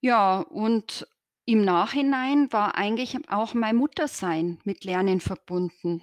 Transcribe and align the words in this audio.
Ja, 0.00 0.42
und 0.42 1.08
im 1.44 1.64
Nachhinein 1.64 2.52
war 2.52 2.76
eigentlich 2.76 3.16
auch 3.28 3.54
mein 3.54 3.74
Muttersein 3.74 4.58
mit 4.62 4.84
Lernen 4.84 5.20
verbunden. 5.20 6.02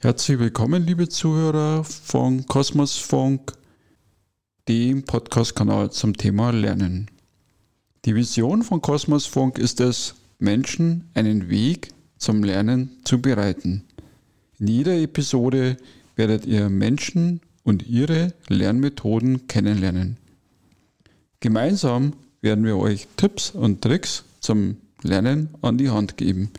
Herzlich 0.00 0.38
willkommen, 0.38 0.84
liebe 0.84 1.08
Zuhörer 1.08 1.82
von 1.82 2.44
Kosmos 2.44 2.98
Funk, 2.98 3.52
dem 4.68 5.02
Podcast-Kanal 5.06 5.90
zum 5.92 6.14
Thema 6.14 6.50
Lernen. 6.50 7.10
Die 8.04 8.14
Vision 8.14 8.62
von 8.62 8.82
Kosmos 8.82 9.24
Funk 9.24 9.58
ist 9.58 9.80
es, 9.80 10.14
Menschen 10.38 11.10
einen 11.14 11.48
Weg 11.48 11.94
zum 12.18 12.44
Lernen 12.44 13.00
zu 13.04 13.22
bereiten. 13.22 13.88
In 14.60 14.68
jeder 14.68 14.96
Episode 14.96 15.76
werdet 16.14 16.46
ihr 16.46 16.68
Menschen 16.68 17.40
und 17.64 17.88
ihre 17.88 18.34
Lernmethoden 18.48 19.48
kennenlernen. 19.48 20.16
Gemeinsam 21.40 22.12
werden 22.40 22.64
wir 22.64 22.76
euch 22.76 23.08
Tipps 23.16 23.50
und 23.50 23.82
Tricks 23.82 24.24
zum 24.40 24.76
Lernen 25.02 25.48
an 25.60 25.76
die 25.76 25.90
Hand 25.90 26.16
geben. 26.16 26.50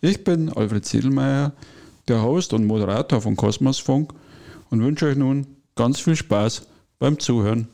Ich 0.00 0.22
bin 0.22 0.50
Alfred 0.50 0.86
Sedelmeier 0.86 1.52
der 2.06 2.22
Host 2.22 2.52
und 2.52 2.64
Moderator 2.64 3.20
von 3.20 3.34
Kosmos 3.34 3.80
Funk 3.80 4.14
und 4.70 4.82
wünsche 4.82 5.06
euch 5.06 5.16
nun 5.16 5.46
ganz 5.74 5.98
viel 5.98 6.14
Spaß 6.14 6.68
beim 7.00 7.18
Zuhören. 7.18 7.66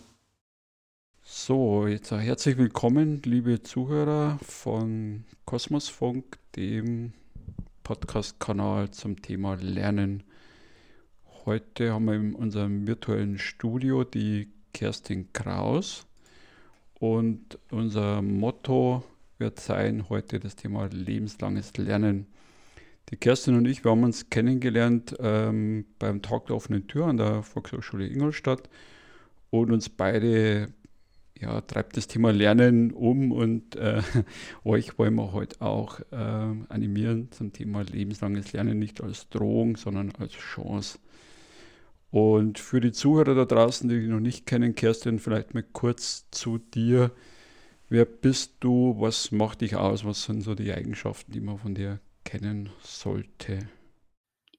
So, 1.23 1.87
jetzt 1.87 2.11
herzlich 2.11 2.57
willkommen, 2.57 3.21
liebe 3.25 3.63
Zuhörer 3.63 4.39
von 4.43 5.25
Kosmos 5.45 5.89
Funk, 5.89 6.39
dem 6.57 7.13
Podcast-Kanal 7.83 8.91
zum 8.91 9.21
Thema 9.21 9.55
Lernen. 9.55 10.23
Heute 11.45 11.93
haben 11.93 12.05
wir 12.07 12.15
in 12.15 12.35
unserem 12.35 12.87
virtuellen 12.87 13.39
Studio 13.39 14.05
die 14.05 14.49
Kerstin 14.73 15.33
Kraus 15.33 16.07
und 16.95 17.59
unser 17.71 18.23
Motto 18.23 19.05
wird 19.39 19.59
sein 19.59 20.09
heute 20.09 20.39
das 20.39 20.55
Thema 20.57 20.87
lebenslanges 20.87 21.77
Lernen. 21.77 22.27
Die 23.11 23.17
Kerstin 23.17 23.57
und 23.57 23.67
ich, 23.67 23.85
wir 23.85 23.91
haben 23.91 24.05
uns 24.05 24.31
kennengelernt 24.31 25.17
ähm, 25.19 25.85
beim 25.99 26.23
Tag 26.23 26.47
der 26.47 26.57
offenen 26.57 26.87
Tür 26.87 27.07
an 27.07 27.17
der 27.17 27.43
Volkshochschule 27.43 28.07
Ingolstadt 28.07 28.69
und 29.51 29.73
uns 29.73 29.89
beide 29.89 30.73
ja, 31.43 31.61
treibt 31.61 31.97
das 31.97 32.07
Thema 32.07 32.33
Lernen 32.33 32.93
um 32.93 33.33
und 33.33 33.77
äh, 33.77 34.01
euch 34.65 34.99
wollen 34.99 35.15
wir 35.17 35.33
heute 35.33 35.61
auch 35.61 36.01
äh, 36.11 36.15
animieren 36.69 37.31
zum 37.33 37.53
Thema 37.53 37.83
lebenslanges 37.83 38.53
Lernen, 38.53 38.79
nicht 38.79 39.03
als 39.03 39.29
Drohung, 39.29 39.77
sondern 39.77 40.13
als 40.19 40.33
Chance. 40.33 40.99
Und 42.11 42.59
für 42.59 42.81
die 42.81 42.93
Zuhörer 42.93 43.35
da 43.35 43.45
draußen, 43.45 43.89
die 43.89 44.01
dich 44.01 44.09
noch 44.09 44.21
nicht 44.21 44.47
kennen, 44.47 44.75
Kerstin, 44.75 45.19
vielleicht 45.19 45.55
mal 45.55 45.65
kurz 45.65 46.31
zu 46.31 46.59
dir. 46.59 47.11
Wer 47.89 48.05
bist 48.05 48.57
du? 48.61 48.97
Was 48.99 49.33
macht 49.33 49.61
dich 49.63 49.77
aus? 49.77 50.05
Was 50.05 50.25
sind 50.25 50.43
so 50.43 50.55
die 50.55 50.73
Eigenschaften, 50.73 51.33
die 51.33 51.41
man 51.41 51.59
von 51.59 51.75
dir 51.75 52.01
kennen 52.25 52.71
sollte. 52.83 53.69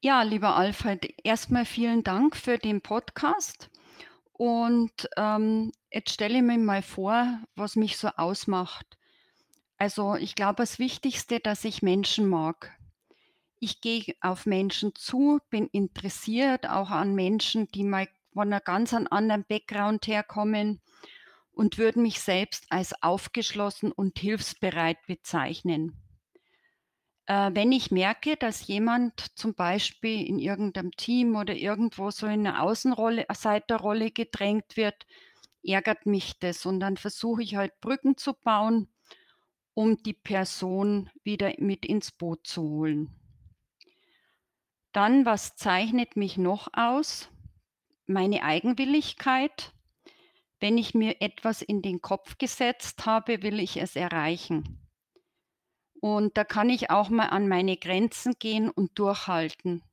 Ja, 0.02 0.22
lieber 0.24 0.56
Alfred, 0.56 1.14
erstmal 1.24 1.66
vielen 1.66 2.04
Dank 2.04 2.36
für 2.36 2.58
den 2.58 2.82
Podcast. 2.82 3.70
Und 4.34 5.10
ähm, 5.16 5.72
jetzt 5.92 6.12
stelle 6.12 6.38
ich 6.38 6.44
mir 6.44 6.58
mal 6.58 6.82
vor, 6.82 7.40
was 7.56 7.76
mich 7.76 7.98
so 7.98 8.10
ausmacht. 8.10 8.98
Also 9.78 10.16
ich 10.16 10.36
glaube, 10.36 10.58
das 10.58 10.80
Wichtigste, 10.80 11.40
dass 11.40 11.66
ich 11.66 11.82
Menschen 11.82 12.28
mag. 12.28 12.72
Ich 13.60 13.80
gehe 13.80 14.16
auf 14.22 14.46
Menschen 14.46 14.96
zu, 14.96 15.40
bin 15.50 15.68
interessiert 15.68 16.68
auch 16.68 16.90
an 16.90 17.16
Menschen, 17.16 17.68
die 17.72 17.84
mal 17.84 18.08
von 18.34 18.48
einer 18.48 18.60
ganz 18.60 18.94
anderen 18.94 19.46
Background 19.46 20.08
herkommen 20.08 20.82
und 21.54 21.78
würde 21.78 22.00
mich 22.00 22.20
selbst 22.20 22.66
als 22.70 23.02
aufgeschlossen 23.02 23.92
und 23.92 24.18
hilfsbereit 24.20 24.98
bezeichnen. 25.06 26.03
Äh, 27.26 27.52
wenn 27.54 27.72
ich 27.72 27.92
merke, 27.92 28.36
dass 28.38 28.68
jemand 28.68 29.38
zum 29.38 29.54
Beispiel 29.56 30.26
in 30.28 30.40
irgendeinem 30.40 30.92
Team 30.92 31.36
oder 31.36 31.56
irgendwo 31.56 32.12
so 32.12 32.28
in 32.28 32.46
eine 32.48 32.62
Außenrolle 32.62 33.26
Seiterrolle 33.34 34.12
gedrängt 34.12 34.76
wird, 34.76 35.06
ärgert 35.64 36.06
mich 36.06 36.40
das 36.40 36.66
und 36.66 36.80
dann 36.80 36.98
versuche 36.98 37.44
ich 37.44 37.56
halt 37.56 37.80
Brücken 37.80 38.18
zu 38.18 38.34
bauen, 38.34 38.90
um 39.74 39.98
die 40.04 40.14
Person 40.14 41.10
wieder 41.24 41.54
mit 41.60 41.86
ins 41.86 42.12
Boot 42.12 42.46
zu 42.48 42.64
holen. 42.64 43.16
Dann, 44.94 45.26
was 45.26 45.56
zeichnet 45.56 46.16
mich 46.16 46.38
noch 46.38 46.70
aus? 46.72 47.30
Meine 48.06 48.44
Eigenwilligkeit. 48.44 49.74
Wenn 50.60 50.78
ich 50.78 50.94
mir 50.94 51.22
etwas 51.22 51.62
in 51.62 51.82
den 51.82 52.02
Kopf 52.02 52.38
gesetzt 52.38 53.06
habe, 53.06 53.44
will 53.44 53.60
ich 53.60 53.78
es 53.78 53.96
erreichen. 53.96 54.83
Und 56.04 56.36
da 56.36 56.44
kann 56.44 56.70
ich 56.70 56.90
auch 56.90 57.08
mal 57.08 57.28
an 57.28 57.48
meine 57.48 57.78
Grenzen 57.78 58.34
gehen 58.38 58.70
und 58.70 59.00
durchhalten. 59.00 59.84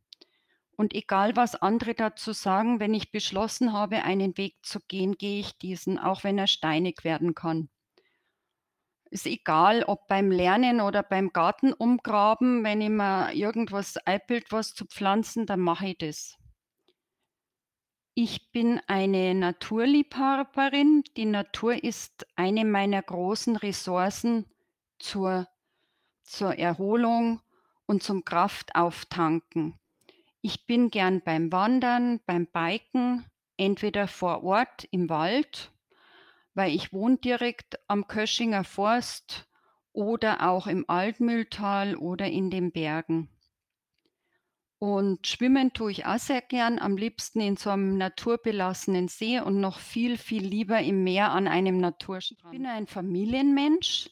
Und 0.76 0.92
egal, 0.92 1.36
was 1.36 1.54
andere 1.54 1.94
dazu 1.94 2.32
sagen, 2.32 2.80
wenn 2.80 2.94
ich 2.94 3.12
beschlossen 3.12 3.72
habe, 3.72 4.02
einen 4.02 4.36
Weg 4.36 4.56
zu 4.62 4.80
gehen, 4.80 5.18
gehe 5.18 5.38
ich 5.38 5.56
diesen, 5.58 6.00
auch 6.00 6.24
wenn 6.24 6.36
er 6.36 6.48
steinig 6.48 7.04
werden 7.04 7.36
kann. 7.36 7.68
Ist 9.10 9.24
egal, 9.24 9.84
ob 9.84 10.08
beim 10.08 10.32
Lernen 10.32 10.80
oder 10.80 11.04
beim 11.04 11.32
Garten 11.32 11.72
umgraben, 11.72 12.64
wenn 12.64 12.80
ich 12.80 12.90
mir 12.90 13.32
irgendwas 13.32 13.96
einbild, 13.98 14.50
was 14.50 14.74
zu 14.74 14.86
pflanzen, 14.86 15.46
dann 15.46 15.60
mache 15.60 15.90
ich 15.90 15.98
das. 15.98 16.36
Ich 18.14 18.50
bin 18.50 18.80
eine 18.88 19.32
Naturliebhaberin. 19.36 21.04
Die 21.16 21.26
Natur 21.26 21.84
ist 21.84 22.26
eine 22.34 22.64
meiner 22.64 23.00
großen 23.00 23.54
Ressourcen 23.54 24.46
zur 24.98 25.46
zur 26.30 26.58
Erholung 26.58 27.40
und 27.86 28.02
zum 28.02 28.24
Kraftauftanken. 28.24 29.74
Ich 30.42 30.64
bin 30.64 30.90
gern 30.90 31.20
beim 31.22 31.52
Wandern, 31.52 32.20
beim 32.24 32.46
Biken, 32.46 33.26
entweder 33.56 34.08
vor 34.08 34.42
Ort 34.42 34.84
im 34.90 35.10
Wald, 35.10 35.72
weil 36.54 36.74
ich 36.74 36.92
wohne 36.92 37.18
direkt 37.18 37.78
am 37.88 38.06
Köschinger 38.06 38.64
Forst 38.64 39.48
oder 39.92 40.48
auch 40.48 40.66
im 40.66 40.88
Altmühltal 40.88 41.96
oder 41.96 42.26
in 42.26 42.50
den 42.50 42.72
Bergen. 42.72 43.28
Und 44.78 45.26
schwimmen 45.26 45.74
tue 45.74 45.90
ich 45.90 46.06
auch 46.06 46.18
sehr 46.18 46.40
gern, 46.40 46.78
am 46.78 46.96
liebsten 46.96 47.40
in 47.40 47.58
so 47.58 47.68
einem 47.68 47.98
naturbelassenen 47.98 49.08
See 49.08 49.38
und 49.38 49.60
noch 49.60 49.78
viel, 49.78 50.16
viel 50.16 50.42
lieber 50.42 50.80
im 50.80 51.04
Meer 51.04 51.32
an 51.32 51.48
einem 51.48 51.78
Naturstrand. 51.78 52.54
Ich 52.54 52.58
bin 52.58 52.66
ein 52.66 52.86
Familienmensch. 52.86 54.08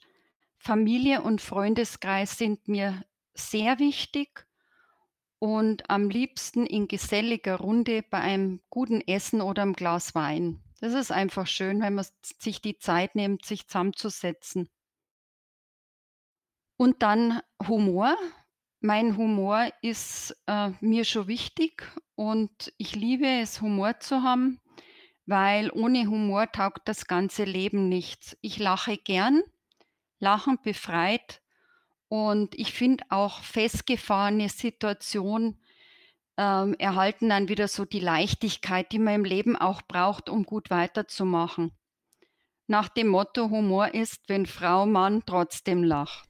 Familie 0.59 1.23
und 1.23 1.41
Freundeskreis 1.41 2.37
sind 2.37 2.69
mir 2.69 3.05
sehr 3.35 3.79
wichtig 3.79 4.47
und 5.39 5.89
am 5.89 6.11
liebsten 6.11 6.67
in 6.67 6.89
geselliger 6.89 7.57
Runde 7.57 8.03
bei 8.03 8.19
einem 8.19 8.61
guten 8.69 9.01
Essen 9.01 9.41
oder 9.41 9.63
einem 9.63 9.75
Glas 9.75 10.15
Wein. 10.15 10.61
Das 10.81 10.95
ist 10.95 11.11
einfach 11.11 11.47
schön, 11.47 11.81
wenn 11.81 11.95
man 11.95 12.07
sich 12.23 12.61
die 12.61 12.79
Zeit 12.79 13.15
nimmt, 13.15 13.45
sich 13.45 13.67
zusammenzusetzen. 13.67 14.69
Und 16.77 17.03
dann 17.03 17.41
Humor. 17.67 18.17
Mein 18.81 19.17
Humor 19.17 19.69
ist 19.83 20.37
äh, 20.47 20.71
mir 20.81 21.05
schon 21.05 21.27
wichtig 21.27 21.83
und 22.15 22.73
ich 22.79 22.95
liebe 22.95 23.27
es, 23.27 23.61
Humor 23.61 23.99
zu 23.99 24.23
haben, 24.23 24.61
weil 25.27 25.73
ohne 25.73 26.07
Humor 26.07 26.53
taugt 26.53 26.87
das 26.87 27.07
ganze 27.07 27.43
Leben 27.43 27.89
nichts. 27.89 28.37
Ich 28.41 28.61
lache 28.61 28.97
gern, 28.97 29.43
Lachen 30.19 30.59
befreit. 30.63 31.43
Und 32.09 32.55
ich 32.55 32.73
finde 32.73 33.05
auch 33.11 33.43
festgefahrene 33.43 34.49
Situationen 34.49 35.61
ähm, 36.39 36.75
erhalten 36.79 37.29
dann 37.29 37.49
wieder 37.49 37.69
so 37.69 37.85
die 37.85 38.01
Leichtigkeit, 38.01 38.93
die 38.93 38.99
man 38.99 39.17
im 39.17 39.25
Leben 39.25 39.57
auch 39.57 39.83
braucht, 39.83 40.31
um 40.31 40.45
gut 40.45 40.71
weiterzumachen. 40.71 41.73
Nach 42.69 42.89
dem 42.89 43.09
Motto 43.09 43.51
Humor 43.51 43.95
ist, 43.95 44.29
wenn 44.29 44.47
Frau 44.47 44.87
Mann 44.87 45.23
trotzdem 45.27 45.83
lacht. 45.83 46.29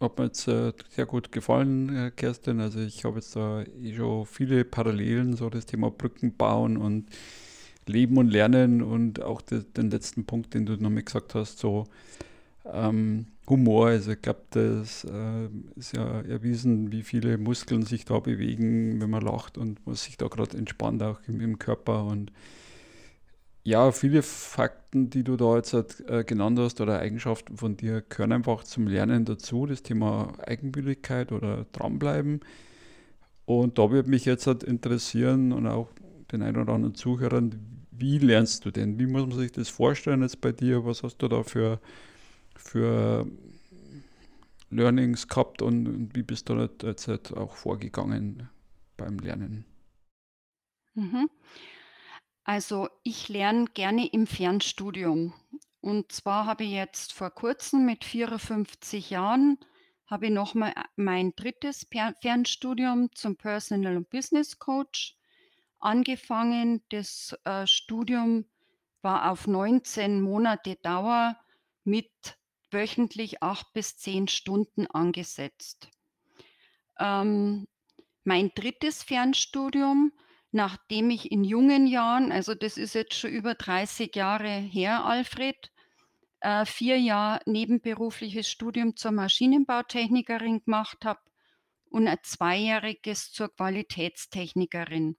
Hat 0.00 0.18
mir 0.18 0.26
jetzt 0.26 0.48
äh, 0.48 0.72
sehr 0.90 1.06
gut 1.06 1.32
gefallen, 1.32 1.96
äh, 1.96 2.10
Kerstin. 2.10 2.60
Also 2.60 2.80
ich 2.80 3.04
habe 3.04 3.16
jetzt 3.16 3.34
da 3.36 3.62
eh 3.62 3.94
schon 3.94 4.26
viele 4.26 4.64
Parallelen, 4.64 5.36
so 5.36 5.48
das 5.48 5.64
Thema 5.64 5.90
Brücken 5.90 6.36
bauen 6.36 6.76
und 6.76 7.08
Leben 7.86 8.18
und 8.18 8.28
Lernen 8.28 8.82
und 8.82 9.22
auch 9.22 9.40
de, 9.40 9.62
den 9.62 9.90
letzten 9.90 10.26
Punkt, 10.26 10.54
den 10.54 10.66
du 10.66 10.76
noch 10.76 10.90
mal 10.90 11.02
gesagt 11.02 11.34
hast, 11.34 11.58
so 11.58 11.86
ähm, 12.64 13.26
Humor. 13.48 13.88
Also 13.88 14.12
ich 14.12 14.22
glaube, 14.22 14.42
das 14.50 15.04
äh, 15.04 15.48
ist 15.76 15.96
ja 15.96 16.20
erwiesen, 16.22 16.92
wie 16.92 17.02
viele 17.02 17.38
Muskeln 17.38 17.82
sich 17.82 18.04
da 18.04 18.20
bewegen, 18.20 19.00
wenn 19.00 19.10
man 19.10 19.22
lacht 19.22 19.58
und 19.58 19.80
was 19.84 20.04
sich 20.04 20.16
da 20.16 20.28
gerade 20.28 20.56
entspannt 20.56 21.02
auch 21.02 21.20
im, 21.26 21.40
im, 21.40 21.58
Körper. 21.58 22.04
Und 22.04 22.32
ja, 23.64 23.92
viele 23.92 24.22
Fakten, 24.22 25.10
die 25.10 25.24
du 25.24 25.36
da 25.36 25.56
jetzt 25.56 25.74
äh, 26.08 26.24
genannt 26.24 26.58
hast 26.58 26.80
oder 26.80 26.98
Eigenschaften 27.00 27.56
von 27.56 27.76
dir, 27.76 28.02
gehören 28.02 28.32
einfach 28.32 28.64
zum 28.64 28.86
Lernen 28.86 29.24
dazu. 29.24 29.66
Das 29.66 29.82
Thema 29.82 30.32
Eigenwilligkeit 30.46 31.32
oder 31.32 31.66
dranbleiben. 31.72 32.40
Und 33.44 33.78
da 33.78 33.90
würde 33.90 34.08
mich 34.08 34.24
jetzt 34.24 34.46
halt 34.46 34.62
interessieren 34.62 35.52
und 35.52 35.66
auch 35.66 35.88
den 36.30 36.42
einen 36.42 36.56
oder 36.56 36.72
anderen 36.72 36.94
Zuhörern, 36.94 37.54
wie 37.90 38.18
lernst 38.18 38.64
du 38.64 38.70
denn? 38.70 38.98
Wie 38.98 39.06
muss 39.06 39.26
man 39.26 39.38
sich 39.38 39.52
das 39.52 39.68
vorstellen 39.68 40.22
jetzt 40.22 40.40
bei 40.40 40.52
dir? 40.52 40.84
Was 40.84 41.02
hast 41.02 41.18
du 41.18 41.28
da 41.28 41.42
für, 41.42 41.80
für 42.56 43.26
Learnings 44.70 45.28
gehabt 45.28 45.62
und, 45.62 46.14
wie 46.14 46.22
bist 46.22 46.48
du 46.48 46.68
jetzt 46.82 47.08
halt 47.08 47.32
auch 47.36 47.54
vorgegangen 47.54 48.48
beim 48.96 49.18
Lernen? 49.18 49.64
Mhm. 50.94 51.28
Also 52.44 52.88
ich 53.02 53.28
lerne 53.28 53.66
gerne 53.74 54.08
im 54.08 54.26
Fernstudium. 54.26 55.32
Und 55.80 56.12
zwar 56.12 56.46
habe 56.46 56.64
ich 56.64 56.70
jetzt 56.70 57.12
vor 57.12 57.30
kurzem 57.30 57.86
mit 57.86 58.04
54 58.04 59.10
Jahren 59.10 59.58
habe 60.12 60.26
ich 60.26 60.32
noch 60.32 60.52
mal 60.54 60.72
äh, 60.72 60.84
mein 60.96 61.34
drittes 61.36 61.86
Fernstudium 62.20 63.10
zum 63.14 63.36
Personal 63.36 63.96
und 63.96 64.10
Business 64.10 64.58
Coach 64.58 65.16
angefangen. 65.78 66.82
Das 66.90 67.34
äh, 67.44 67.66
Studium 67.66 68.44
war 69.00 69.30
auf 69.30 69.46
19 69.46 70.20
Monate 70.20 70.76
Dauer 70.76 71.36
mit 71.84 72.10
wöchentlich 72.72 73.42
acht 73.42 73.72
bis 73.72 73.96
zehn 73.96 74.28
Stunden 74.28 74.86
angesetzt. 74.86 75.88
Ähm, 76.98 77.66
mein 78.24 78.50
drittes 78.54 79.02
Fernstudium, 79.02 80.12
nachdem 80.50 81.10
ich 81.10 81.32
in 81.32 81.44
jungen 81.44 81.86
Jahren, 81.86 82.30
also 82.30 82.54
das 82.54 82.76
ist 82.76 82.94
jetzt 82.94 83.14
schon 83.14 83.30
über 83.30 83.54
30 83.54 84.14
Jahre 84.14 84.48
her, 84.48 85.04
Alfred, 85.04 85.72
äh, 86.40 86.64
vier 86.66 86.98
Jahre 86.98 87.40
nebenberufliches 87.46 88.48
Studium 88.48 88.96
zur 88.96 89.12
Maschinenbautechnikerin 89.12 90.64
gemacht 90.64 91.04
habe 91.04 91.20
und 91.90 92.08
ein 92.08 92.18
zweijähriges 92.22 93.32
zur 93.32 93.54
Qualitätstechnikerin. 93.54 95.16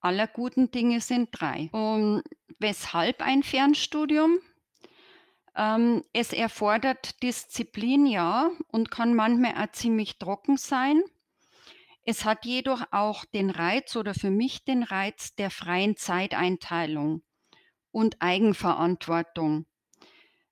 Aller 0.00 0.26
guten 0.26 0.70
Dinge 0.70 1.00
sind 1.00 1.30
drei. 1.32 1.70
Und 1.72 2.22
weshalb 2.58 3.22
ein 3.22 3.42
Fernstudium? 3.42 4.38
Ähm, 5.56 6.04
es 6.12 6.32
erfordert 6.32 7.22
Disziplin, 7.22 8.06
ja, 8.06 8.50
und 8.68 8.90
kann 8.90 9.14
manchmal 9.14 9.54
auch 9.56 9.72
ziemlich 9.72 10.18
trocken 10.18 10.56
sein. 10.56 11.02
Es 12.04 12.24
hat 12.24 12.44
jedoch 12.44 12.82
auch 12.90 13.24
den 13.24 13.50
Reiz 13.50 13.96
oder 13.96 14.14
für 14.14 14.30
mich 14.30 14.64
den 14.64 14.82
Reiz 14.82 15.34
der 15.36 15.50
freien 15.50 15.96
Zeiteinteilung 15.96 17.22
und 17.92 18.20
Eigenverantwortung. 18.20 19.66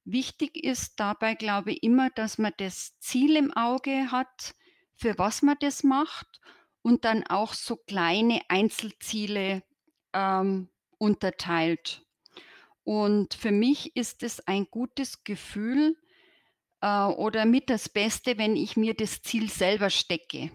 Wichtig 0.04 0.56
ist 0.56 0.98
dabei, 0.98 1.34
glaube 1.34 1.72
ich, 1.72 1.82
immer, 1.82 2.10
dass 2.10 2.38
man 2.38 2.52
das 2.56 2.98
Ziel 2.98 3.36
im 3.36 3.52
Auge 3.52 4.10
hat, 4.10 4.54
für 4.96 5.18
was 5.18 5.42
man 5.42 5.56
das 5.60 5.84
macht 5.84 6.40
und 6.80 7.04
dann 7.04 7.24
auch 7.26 7.54
so 7.54 7.76
kleine 7.76 8.40
Einzelziele 8.48 9.62
ähm, 10.12 10.68
unterteilt. 10.98 12.01
Und 12.84 13.34
für 13.34 13.52
mich 13.52 13.94
ist 13.96 14.22
es 14.22 14.40
ein 14.46 14.66
gutes 14.70 15.24
Gefühl 15.24 15.96
äh, 16.80 17.04
oder 17.04 17.44
mit 17.44 17.70
das 17.70 17.88
Beste, 17.88 18.38
wenn 18.38 18.56
ich 18.56 18.76
mir 18.76 18.94
das 18.94 19.22
Ziel 19.22 19.48
selber 19.48 19.90
stecke. 19.90 20.50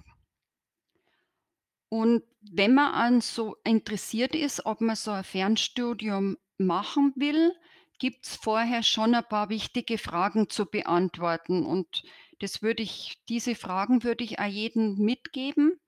Und 1.90 2.24
wenn 2.42 2.74
man 2.74 2.94
an 2.94 3.22
so 3.22 3.56
interessiert 3.64 4.36
ist, 4.36 4.66
ob 4.66 4.82
man 4.82 4.96
so 4.96 5.12
ein 5.12 5.24
Fernstudium 5.24 6.38
machen 6.58 7.14
will, 7.16 7.54
gibt 8.00 8.26
es 8.26 8.36
vorher 8.36 8.84
schon 8.84 9.16
ein 9.16 9.28
paar 9.28 9.50
wichtige 9.50 9.98
Fragen 9.98 10.50
zu 10.50 10.66
beantworten. 10.66 11.66
Und 11.66 12.04
das 12.40 12.62
würde 12.62 12.84
ich, 12.84 13.18
diese 13.30 13.56
Fragen 13.56 14.04
würde 14.04 14.24
ich 14.24 14.40
auch 14.40 14.46
jedem 14.46 14.98
mitgeben. 14.98 15.80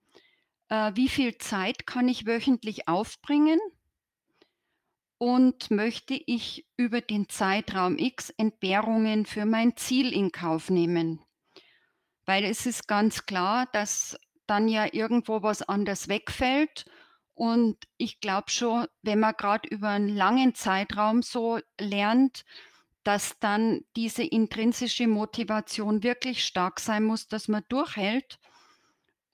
Äh, 0.69 0.91
wie 0.95 1.09
viel 1.09 1.37
Zeit 1.37 1.85
kann 1.85 2.07
ich 2.07 2.25
wöchentlich 2.25 2.87
aufbringen? 2.87 3.59
Und 5.19 5.69
möchte 5.69 6.13
ich 6.13 6.65
über 6.77 7.01
den 7.01 7.27
Zeitraum 7.27 7.97
X 7.97 8.29
Entbehrungen 8.31 9.25
für 9.25 9.45
mein 9.45 9.75
Ziel 9.75 10.13
in 10.13 10.31
Kauf 10.31 10.69
nehmen? 10.69 11.21
Weil 12.25 12.45
es 12.45 12.65
ist 12.65 12.87
ganz 12.87 13.25
klar, 13.25 13.67
dass 13.73 14.17
dann 14.47 14.69
ja 14.69 14.87
irgendwo 14.91 15.43
was 15.43 15.61
anders 15.61 16.07
wegfällt. 16.07 16.85
Und 17.33 17.77
ich 17.97 18.21
glaube 18.21 18.49
schon, 18.49 18.87
wenn 19.01 19.19
man 19.19 19.35
gerade 19.37 19.67
über 19.67 19.89
einen 19.89 20.15
langen 20.15 20.55
Zeitraum 20.55 21.21
so 21.21 21.59
lernt, 21.77 22.45
dass 23.03 23.39
dann 23.39 23.81
diese 23.97 24.23
intrinsische 24.23 25.07
Motivation 25.07 26.01
wirklich 26.01 26.45
stark 26.45 26.79
sein 26.79 27.03
muss, 27.03 27.27
dass 27.27 27.49
man 27.49 27.63
durchhält. 27.67 28.39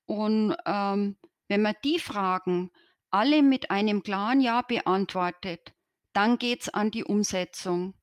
Und 0.05 0.55
ähm, 0.65 1.17
wenn 1.47 1.61
man 1.61 1.75
die 1.83 1.99
Fragen 1.99 2.71
alle 3.11 3.43
mit 3.43 3.69
einem 3.69 4.01
klaren 4.01 4.41
Ja 4.41 4.63
beantwortet, 4.63 5.74
dann 6.15 6.37
geht 6.37 6.61
es 6.61 6.69
an 6.69 6.91
die 6.91 7.03
Umsetzung. 7.03 7.93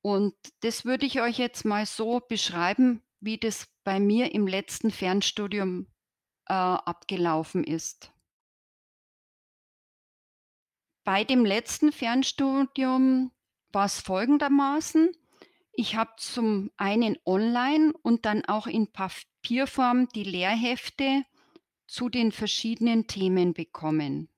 Und 0.00 0.34
das 0.60 0.84
würde 0.84 1.06
ich 1.06 1.20
euch 1.20 1.38
jetzt 1.38 1.64
mal 1.64 1.86
so 1.86 2.20
beschreiben, 2.20 3.02
wie 3.20 3.38
das 3.38 3.66
bei 3.84 3.98
mir 3.98 4.32
im 4.32 4.46
letzten 4.46 4.90
Fernstudium 4.90 5.86
äh, 6.46 6.52
abgelaufen 6.52 7.64
ist. 7.64 8.12
Bei 11.04 11.24
dem 11.24 11.44
letzten 11.44 11.90
Fernstudium 11.90 13.32
war 13.72 13.86
es 13.86 14.00
folgendermaßen. 14.00 15.10
Ich 15.72 15.96
habe 15.96 16.12
zum 16.18 16.70
einen 16.76 17.18
online 17.26 17.92
und 18.02 18.24
dann 18.24 18.44
auch 18.44 18.66
in 18.66 18.92
Papierform 18.92 20.08
die 20.10 20.22
Lehrhefte 20.22 21.24
zu 21.86 22.08
den 22.08 22.30
verschiedenen 22.30 23.06
Themen 23.06 23.52
bekommen. 23.52 24.28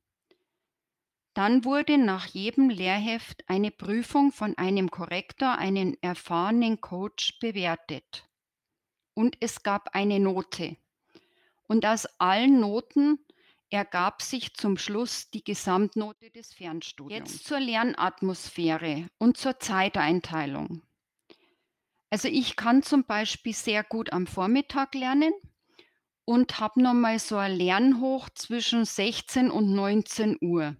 Dann 1.36 1.66
wurde 1.66 1.98
nach 1.98 2.24
jedem 2.24 2.70
Lehrheft 2.70 3.44
eine 3.46 3.70
Prüfung 3.70 4.32
von 4.32 4.56
einem 4.56 4.90
Korrektor, 4.90 5.58
einem 5.58 5.94
erfahrenen 6.00 6.80
Coach, 6.80 7.38
bewertet. 7.40 8.26
Und 9.12 9.36
es 9.40 9.62
gab 9.62 9.94
eine 9.94 10.18
Note. 10.18 10.78
Und 11.68 11.84
aus 11.84 12.06
allen 12.18 12.58
Noten 12.58 13.18
ergab 13.68 14.22
sich 14.22 14.54
zum 14.54 14.78
Schluss 14.78 15.28
die 15.28 15.44
Gesamtnote 15.44 16.30
des 16.30 16.54
Fernstudiums. 16.54 17.30
Jetzt 17.30 17.44
zur 17.44 17.60
Lernatmosphäre 17.60 19.10
und 19.18 19.36
zur 19.36 19.60
Zeiteinteilung. 19.60 20.80
Also 22.08 22.28
ich 22.28 22.56
kann 22.56 22.82
zum 22.82 23.04
Beispiel 23.04 23.52
sehr 23.52 23.84
gut 23.84 24.10
am 24.10 24.26
Vormittag 24.26 24.94
lernen 24.94 25.34
und 26.24 26.60
habe 26.60 26.80
nochmal 26.80 27.18
so 27.18 27.36
ein 27.36 27.52
Lernhoch 27.54 28.30
zwischen 28.30 28.86
16 28.86 29.50
und 29.50 29.74
19 29.74 30.38
Uhr 30.40 30.76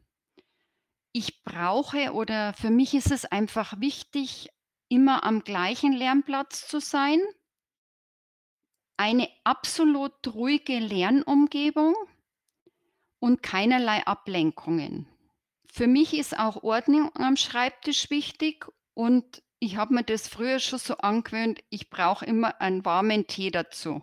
ich 1.16 1.42
brauche 1.44 2.12
oder 2.12 2.52
für 2.52 2.68
mich 2.68 2.92
ist 2.92 3.10
es 3.10 3.24
einfach 3.24 3.80
wichtig, 3.80 4.50
immer 4.90 5.24
am 5.24 5.44
gleichen 5.44 5.94
Lernplatz 5.94 6.68
zu 6.68 6.78
sein. 6.78 7.22
Eine 8.98 9.26
absolut 9.42 10.12
ruhige 10.34 10.78
Lernumgebung 10.78 11.94
und 13.18 13.42
keinerlei 13.42 14.06
Ablenkungen. 14.06 15.08
Für 15.72 15.86
mich 15.86 16.12
ist 16.12 16.38
auch 16.38 16.62
Ordnung 16.62 17.10
am 17.14 17.38
Schreibtisch 17.38 18.10
wichtig 18.10 18.66
und 18.92 19.42
ich 19.58 19.78
habe 19.78 19.94
mir 19.94 20.04
das 20.04 20.28
früher 20.28 20.58
schon 20.58 20.78
so 20.78 20.98
angewöhnt, 20.98 21.60
ich 21.70 21.88
brauche 21.88 22.26
immer 22.26 22.60
einen 22.60 22.84
warmen 22.84 23.26
Tee 23.26 23.50
dazu. 23.50 24.02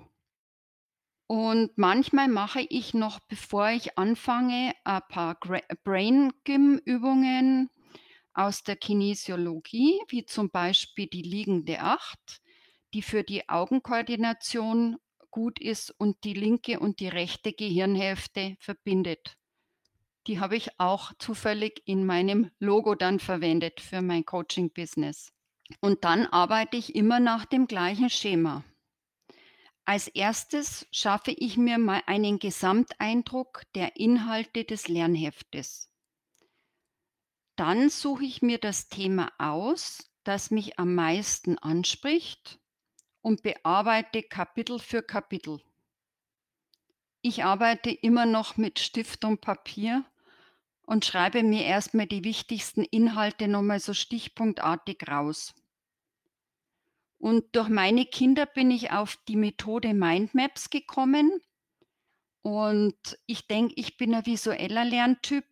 Und 1.28 1.78
manchmal 1.78 2.28
mache 2.28 2.62
ich 2.70 2.94
noch, 2.94 3.20
bevor 3.22 3.70
ich 3.70 3.98
anfange, 3.98 4.74
ein 4.84 5.02
paar 5.10 5.40
Brain 5.84 6.34
Gym 6.44 6.82
Übungen 6.84 7.70
aus 8.34 8.64
der 8.64 8.76
Kinesiologie, 8.76 10.00
wie 10.08 10.26
zum 10.26 10.50
Beispiel 10.50 11.08
die 11.08 11.22
liegende 11.22 11.80
Acht, 11.80 12.42
die 12.94 13.02
für 13.02 13.24
die 13.24 13.48
Augenkoordination 13.50 14.98
gut 15.32 15.60
ist 15.60 15.92
und 15.98 16.24
die 16.24 16.34
linke 16.34 16.80
und 16.80 17.00
die 17.00 17.08
rechte 17.08 17.54
Gehirnhälfte 17.54 18.56
verbindet. 18.60 19.36
Die 20.28 20.40
habe 20.40 20.56
ich 20.56 20.80
auch 20.80 21.12
zufällig 21.20 21.82
in 21.86 22.06
meinem 22.06 22.52
Logo 22.60 22.96
dann 22.96 23.20
verwendet 23.20 23.82
für 23.82 24.02
mein 24.02 24.26
Coaching-Business. 24.26 25.32
Und 25.82 26.04
dann 26.04 26.28
arbeite 26.28 26.78
ich 26.78 26.96
immer 26.96 27.20
nach 27.20 27.46
dem 27.46 27.68
gleichen 27.68 28.10
Schema. 28.10 28.64
Als 29.86 30.08
erstes 30.08 30.88
schaffe 30.92 31.32
ich 31.32 31.58
mir 31.58 31.78
mal 31.78 32.02
einen 32.06 32.40
Gesamteindruck 32.40 33.64
der 33.76 33.98
Inhalte 33.98 34.64
des 34.64 34.88
Lernheftes. 34.88 35.90
Dann 37.58 37.90
suche 37.90 38.24
ich 38.24 38.42
mir 38.42 38.60
das 38.60 38.88
Thema 38.88 39.32
aus, 39.38 40.10
das 40.24 40.52
mich 40.52 40.80
am 40.80 40.96
meisten 40.96 41.58
anspricht 41.58 42.60
und 43.22 43.44
bearbeite 43.44 44.24
Kapitel 44.24 44.80
für 44.80 45.04
Kapitel. 45.04 45.62
Ich 47.22 47.44
arbeite 47.44 47.92
immer 47.92 48.26
noch 48.26 48.58
mit 48.58 48.80
Stift 48.80 49.26
und 49.26 49.42
Papier 49.42 50.06
und 50.86 51.06
schreibe 51.06 51.44
mir 51.44 51.64
erstmal 51.66 52.08
die 52.08 52.24
wichtigsten 52.24 52.84
Inhalte 52.84 53.48
nochmal 53.48 53.80
so 53.80 53.94
stichpunktartig 53.94 55.08
raus. 55.10 55.54
Und 57.24 57.56
durch 57.56 57.70
meine 57.70 58.06
Kinder 58.06 58.46
bin 58.46 58.70
ich 58.70 58.92
auf 58.92 59.16
die 59.30 59.38
Methode 59.38 59.94
Mindmaps 59.94 60.70
gekommen. 60.70 61.32
Und 62.42 63.18
ich 63.28 63.48
denke, 63.48 63.76
ich 63.78 63.96
bin 63.96 64.14
ein 64.14 64.26
visueller 64.26 64.84
Lerntyp 64.84 65.46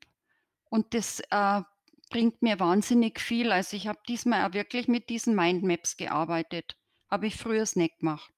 und 0.70 0.94
das, 0.94 1.22
äh, 1.30 1.62
bringt 2.10 2.42
mir 2.42 2.60
wahnsinnig 2.60 3.22
viel. 3.22 3.54
Also, 3.54 3.78
ich 3.78 3.88
habe 3.88 4.00
diesmal 4.06 4.46
auch 4.46 4.54
wirklich 4.54 4.90
mit 4.90 5.08
diesen 5.08 5.34
Mindmaps 5.34 5.96
gearbeitet. 5.96 6.76
Habe 7.10 7.28
ich 7.28 7.38
früher 7.38 7.66
nicht 7.76 8.00
gemacht. 8.00 8.34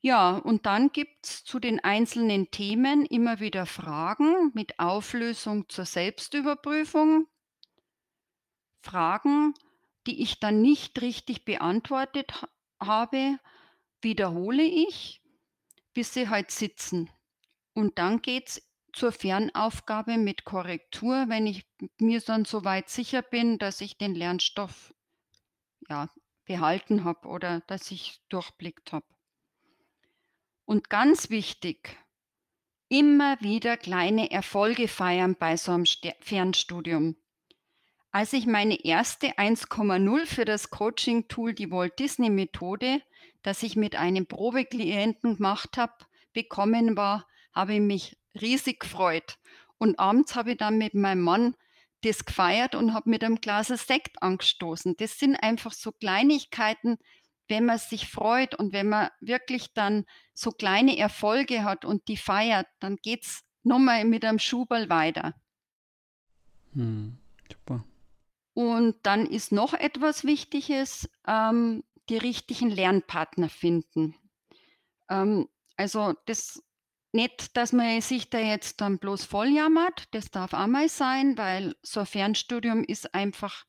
Ja, 0.00 0.38
und 0.38 0.64
dann 0.64 0.92
gibt's 0.92 1.44
zu 1.44 1.58
den 1.58 1.80
einzelnen 1.80 2.50
Themen 2.50 3.04
immer 3.04 3.40
wieder 3.40 3.66
Fragen 3.66 4.52
mit 4.54 4.78
Auflösung 4.78 5.68
zur 5.68 5.84
Selbstüberprüfung. 5.84 7.26
Fragen, 8.80 9.52
die 10.06 10.22
ich 10.22 10.40
dann 10.40 10.62
nicht 10.62 11.00
richtig 11.00 11.44
beantwortet 11.44 12.42
ha 12.42 12.48
habe, 12.82 13.38
wiederhole 14.00 14.62
ich, 14.62 15.20
bis 15.92 16.14
sie 16.14 16.30
halt 16.30 16.50
sitzen. 16.50 17.10
Und 17.74 17.98
dann 17.98 18.22
geht's 18.22 18.62
zur 18.92 19.12
Fernaufgabe 19.12 20.16
mit 20.16 20.44
Korrektur, 20.44 21.26
wenn 21.28 21.46
ich 21.46 21.66
mir 21.98 22.20
dann 22.20 22.44
so 22.44 22.64
weit 22.64 22.88
sicher 22.88 23.22
bin, 23.22 23.58
dass 23.58 23.80
ich 23.80 23.98
den 23.98 24.14
Lernstoff, 24.14 24.94
ja, 25.88 26.08
behalten 26.44 27.04
habe 27.04 27.28
oder 27.28 27.60
dass 27.66 27.90
ich 27.90 28.20
durchblickt 28.28 28.92
habe. 28.92 29.06
Und 30.64 30.88
ganz 30.88 31.30
wichtig, 31.30 31.96
immer 32.88 33.40
wieder 33.40 33.76
kleine 33.76 34.30
Erfolge 34.30 34.88
feiern 34.88 35.36
bei 35.36 35.56
so 35.56 35.72
einem 35.72 35.84
Fernstudium. 36.20 37.16
Als 38.12 38.32
ich 38.32 38.46
meine 38.46 38.84
erste 38.84 39.38
1,0 39.38 40.26
für 40.26 40.44
das 40.44 40.70
Coaching-Tool, 40.70 41.54
die 41.54 41.70
Walt 41.70 41.98
Disney 42.00 42.28
Methode, 42.28 43.02
das 43.42 43.62
ich 43.62 43.76
mit 43.76 43.94
einem 43.94 44.26
Probeklienten 44.26 45.36
gemacht 45.36 45.76
habe, 45.76 45.94
bekommen 46.32 46.96
war, 46.96 47.26
habe 47.52 47.74
ich 47.74 47.80
mich 47.80 48.18
riesig 48.40 48.80
gefreut. 48.80 49.38
Und 49.78 49.98
abends 50.00 50.34
habe 50.34 50.52
ich 50.52 50.58
dann 50.58 50.76
mit 50.76 50.94
meinem 50.94 51.22
Mann 51.22 51.54
das 52.02 52.24
gefeiert 52.24 52.74
und 52.74 52.94
habe 52.94 53.10
mit 53.10 53.22
einem 53.22 53.40
Glas 53.40 53.68
Sekt 53.68 54.22
angestoßen. 54.22 54.96
Das 54.96 55.18
sind 55.18 55.36
einfach 55.36 55.72
so 55.72 55.92
Kleinigkeiten, 55.92 56.98
wenn 57.48 57.66
man 57.66 57.78
sich 57.78 58.08
freut 58.08 58.56
und 58.56 58.72
wenn 58.72 58.88
man 58.88 59.10
wirklich 59.20 59.72
dann 59.72 60.04
so 60.34 60.50
kleine 60.50 60.98
Erfolge 60.98 61.62
hat 61.62 61.84
und 61.84 62.08
die 62.08 62.16
feiert, 62.16 62.66
dann 62.80 62.96
geht's 62.96 63.44
noch 63.62 63.78
mal 63.78 64.04
mit 64.04 64.24
einem 64.24 64.38
Schubal 64.38 64.88
weiter. 64.88 65.34
Mhm, 66.72 67.18
super. 67.50 67.84
Und 68.54 68.96
dann 69.04 69.26
ist 69.26 69.52
noch 69.52 69.74
etwas 69.74 70.24
Wichtiges, 70.24 71.08
ähm, 71.26 71.84
die 72.08 72.18
richtigen 72.18 72.70
Lernpartner 72.70 73.48
finden. 73.48 74.14
Ähm, 75.10 75.48
also, 75.76 76.14
das 76.26 76.62
nicht, 77.12 77.56
dass 77.56 77.72
man 77.72 78.00
sich 78.00 78.30
da 78.30 78.38
jetzt 78.38 78.80
dann 78.80 78.98
bloß 78.98 79.24
volljammert, 79.24 80.08
das 80.14 80.30
darf 80.30 80.52
auch 80.54 80.66
mal 80.68 80.88
sein, 80.88 81.36
weil 81.38 81.74
so 81.82 82.00
ein 82.00 82.06
Fernstudium 82.06 82.84
ist 82.84 83.14
einfach 83.14 83.64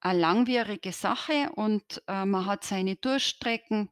eine 0.00 0.18
langwierige 0.20 0.92
Sache 0.92 1.50
und, 1.54 2.02
äh, 2.08 2.24
man 2.24 2.46
hat 2.46 2.64
seine 2.64 2.96
Durststrecken. 2.96 3.90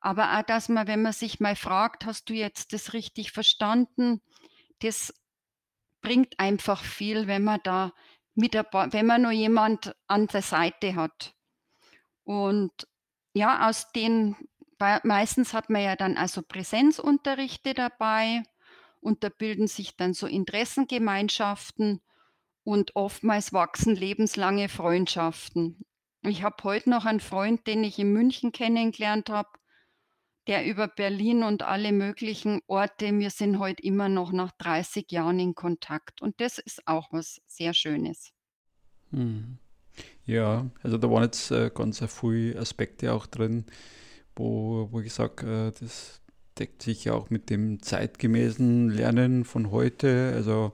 Aber 0.00 0.38
auch, 0.38 0.42
dass 0.42 0.68
man, 0.68 0.86
wenn 0.88 1.02
man 1.02 1.12
sich 1.12 1.40
mal 1.40 1.56
fragt: 1.56 2.06
„Hast 2.06 2.28
du 2.30 2.34
jetzt 2.34 2.72
das 2.72 2.92
richtig 2.94 3.32
verstanden?“ 3.32 4.22
Das 4.80 5.14
bringt 6.02 6.40
einfach 6.40 6.84
viel, 6.84 7.26
wenn 7.28 7.44
man 7.44 7.60
da 7.64 7.92
mit 8.34 8.56
ein 8.56 8.92
wenn 8.92 9.06
man 9.06 9.22
noch 9.22 9.30
jemand 9.30 9.94
an 10.06 10.26
der 10.26 10.42
Seite 10.42 10.94
hat. 10.94 11.34
Und 12.24 12.72
ja, 13.34 13.68
aus 13.68 13.92
den 13.92 14.36
meistens 15.04 15.54
hat 15.54 15.70
man 15.70 15.82
ja 15.82 15.96
dann 15.96 16.16
also 16.16 16.42
Präsenzunterrichte 16.42 17.74
dabei 17.74 18.42
und 19.00 19.22
da 19.22 19.28
bilden 19.28 19.68
sich 19.68 19.96
dann 19.96 20.14
so 20.14 20.26
Interessengemeinschaften 20.26 22.00
und 22.64 22.96
oftmals 22.96 23.52
wachsen 23.52 23.94
lebenslange 23.94 24.68
Freundschaften. 24.68 25.84
Ich 26.22 26.42
habe 26.42 26.62
heute 26.62 26.90
noch 26.90 27.04
einen 27.04 27.20
Freund, 27.20 27.66
den 27.66 27.84
ich 27.84 27.98
in 27.98 28.12
München 28.12 28.52
kennengelernt 28.52 29.28
habe, 29.30 29.50
der 30.46 30.66
über 30.66 30.88
Berlin 30.88 31.42
und 31.42 31.62
alle 31.62 31.92
möglichen 31.92 32.60
Orte 32.66 33.16
wir 33.18 33.30
sind 33.30 33.58
heute 33.58 33.82
immer 33.82 34.08
noch 34.08 34.32
nach 34.32 34.52
30 34.58 35.10
Jahren 35.10 35.38
in 35.38 35.54
Kontakt 35.54 36.20
und 36.22 36.40
das 36.40 36.58
ist 36.58 36.86
auch 36.86 37.12
was 37.12 37.40
sehr 37.46 37.74
Schönes. 37.74 38.32
Mhm. 39.10 39.58
Ja, 40.24 40.70
also 40.82 40.98
da 40.98 41.10
waren 41.10 41.24
jetzt 41.24 41.50
äh, 41.50 41.70
ganz 41.74 42.00
äh, 42.00 42.08
viele 42.08 42.58
Aspekte 42.58 43.12
auch 43.12 43.26
drin, 43.26 43.66
wo, 44.36 44.88
wo 44.90 45.00
ich 45.00 45.12
sage, 45.12 45.46
äh, 45.46 45.80
das 45.80 46.20
deckt 46.58 46.82
sich 46.82 47.04
ja 47.04 47.14
auch 47.14 47.30
mit 47.30 47.50
dem 47.50 47.82
zeitgemäßen 47.82 48.90
Lernen 48.90 49.44
von 49.44 49.70
heute. 49.70 50.32
Also 50.34 50.72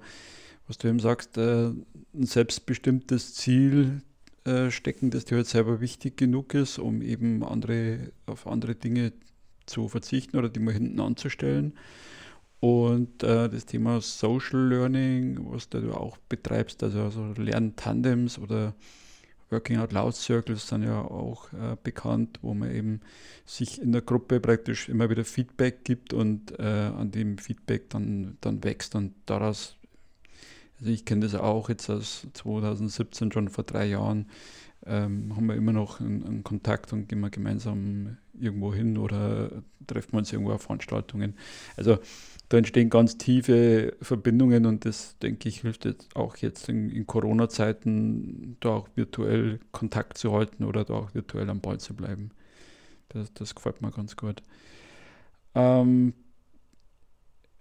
was 0.66 0.78
du 0.78 0.88
eben 0.88 1.00
sagst, 1.00 1.38
äh, 1.38 1.68
ein 1.68 2.26
selbstbestimmtes 2.26 3.34
Ziel 3.34 4.02
äh, 4.44 4.70
stecken, 4.70 5.10
das 5.10 5.24
dir 5.24 5.36
halt 5.36 5.46
selber 5.46 5.80
wichtig 5.80 6.16
genug 6.16 6.54
ist, 6.54 6.78
um 6.78 7.00
eben 7.02 7.42
andere, 7.42 8.12
auf 8.26 8.46
andere 8.46 8.74
Dinge 8.74 9.12
zu 9.68 9.88
verzichten 9.88 10.36
oder 10.36 10.48
die 10.48 10.60
mal 10.60 10.74
hinten 10.74 11.00
anzustellen. 11.00 11.74
Und 12.60 13.22
äh, 13.22 13.48
das 13.48 13.66
Thema 13.66 14.00
Social 14.00 14.68
Learning, 14.68 15.38
was 15.52 15.68
du 15.68 15.92
auch 15.92 16.16
betreibst, 16.28 16.82
also, 16.82 17.02
also 17.02 17.32
Lerntandems 17.36 18.38
oder 18.38 18.74
Working 19.50 19.78
Out 19.78 19.92
Loud 19.92 20.14
Circles 20.14 20.68
sind 20.68 20.82
ja 20.82 21.00
auch 21.00 21.52
äh, 21.52 21.76
bekannt, 21.82 22.38
wo 22.42 22.54
man 22.54 22.74
eben 22.74 23.00
sich 23.46 23.80
in 23.80 23.92
der 23.92 24.02
Gruppe 24.02 24.40
praktisch 24.40 24.88
immer 24.88 25.08
wieder 25.08 25.24
Feedback 25.24 25.84
gibt 25.84 26.12
und 26.12 26.58
äh, 26.58 26.62
an 26.62 27.10
dem 27.10 27.38
Feedback 27.38 27.88
dann, 27.90 28.36
dann 28.40 28.62
wächst 28.62 28.94
und 28.94 29.14
daraus, 29.24 29.76
also 30.80 30.90
ich 30.90 31.04
kenne 31.04 31.22
das 31.22 31.34
auch 31.34 31.68
jetzt 31.70 31.88
aus 31.88 32.26
2017 32.34 33.32
schon 33.32 33.48
vor 33.48 33.64
drei 33.64 33.86
Jahren, 33.86 34.26
ähm, 34.86 35.34
haben 35.36 35.46
wir 35.46 35.56
immer 35.56 35.72
noch 35.72 36.00
einen, 36.00 36.24
einen, 36.24 36.44
Kontakt 36.44 36.92
und 36.92 37.08
gehen 37.08 37.20
wir 37.20 37.30
gemeinsam 37.30 38.18
irgendwo 38.38 38.72
hin 38.72 38.96
oder 38.96 39.62
treffen 39.86 40.12
wir 40.12 40.18
uns 40.18 40.32
irgendwo 40.32 40.52
auf 40.52 40.62
Veranstaltungen. 40.62 41.34
Also 41.76 41.98
da 42.48 42.56
entstehen 42.56 42.88
ganz 42.88 43.18
tiefe 43.18 43.96
Verbindungen 44.00 44.64
und 44.66 44.84
das, 44.84 45.18
denke 45.18 45.48
ich, 45.48 45.60
hilft 45.60 45.84
jetzt 45.84 46.14
auch 46.16 46.36
jetzt 46.36 46.68
in, 46.68 46.88
in 46.90 47.06
Corona-Zeiten, 47.06 48.56
da 48.60 48.70
auch 48.70 48.88
virtuell 48.94 49.60
Kontakt 49.72 50.16
zu 50.16 50.32
halten 50.32 50.64
oder 50.64 50.84
da 50.84 50.94
auch 50.94 51.14
virtuell 51.14 51.50
am 51.50 51.60
Ball 51.60 51.78
zu 51.78 51.94
bleiben. 51.94 52.30
Das, 53.10 53.32
das 53.34 53.54
gefällt 53.54 53.82
mir 53.82 53.90
ganz 53.90 54.16
gut. 54.16 54.42
Ähm, 55.54 56.14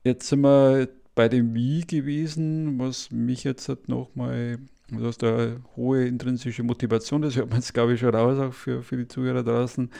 jetzt 0.03 0.27
sind 0.29 0.41
wir 0.41 0.87
bei 1.15 1.27
dem 1.27 1.53
Wie 1.55 1.81
gewesen, 1.81 2.79
was 2.79 3.11
mich 3.11 3.43
jetzt 3.43 3.67
halt 3.67 3.89
nochmal 3.89 4.59
Du 4.89 5.05
hast 5.05 5.23
eine 5.23 5.61
hohe 5.75 6.05
intrinsische 6.07 6.63
Motivation, 6.63 7.21
das 7.21 7.35
hört 7.35 7.49
man 7.49 7.59
jetzt, 7.59 7.73
glaube 7.73 7.93
ich, 7.93 7.99
schon 7.99 8.15
raus, 8.15 8.39
auch 8.39 8.53
für, 8.53 8.81
für 8.83 8.97
die 8.97 9.07
Zuhörer 9.07 9.43
draußen. 9.43 9.91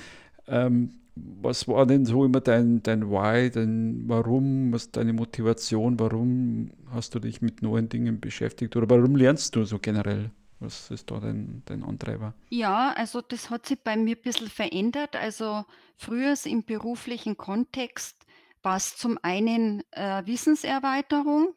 Ähm, 0.48 0.94
was 1.15 1.67
war 1.67 1.86
denn 1.86 2.06
so 2.06 2.24
immer 2.24 2.41
dein, 2.41 2.84
dein 2.84 3.10
Why, 3.10 3.50
dein 3.50 4.03
Warum, 4.08 4.72
was 4.72 4.91
deine 4.91 5.13
Motivation, 5.13 6.00
warum 6.00 6.72
hast 6.91 7.15
du 7.15 7.20
dich 7.20 7.41
mit 7.41 7.62
neuen 7.62 7.89
Dingen 7.89 8.20
beschäftigt 8.20 8.75
oder 8.75 8.89
warum 8.89 9.15
lernst 9.15 9.56
du 9.56 9.65
so 9.65 9.79
generell? 9.79 10.32
Was 10.60 10.89
ist 10.89 11.12
da 11.12 11.20
dein, 11.20 11.62
dein 11.65 11.84
Antreiber? 11.84 12.34
Ja, 12.50 12.94
also 12.94 13.22
das 13.22 13.50
hat 13.50 13.67
sich 13.67 13.79
bei 13.79 13.96
mir 13.96 14.15
ein 14.15 14.22
bisschen 14.22 14.48
verändert. 14.48 15.15
Also 15.15 15.65
früher 15.98 16.34
im 16.46 16.63
beruflichen 16.63 17.38
Kontext 17.38 18.25
war 18.63 18.77
es 18.77 18.96
zum 18.98 19.20
einen 19.22 19.84
äh, 19.91 20.25
Wissenserweiterung, 20.25 21.53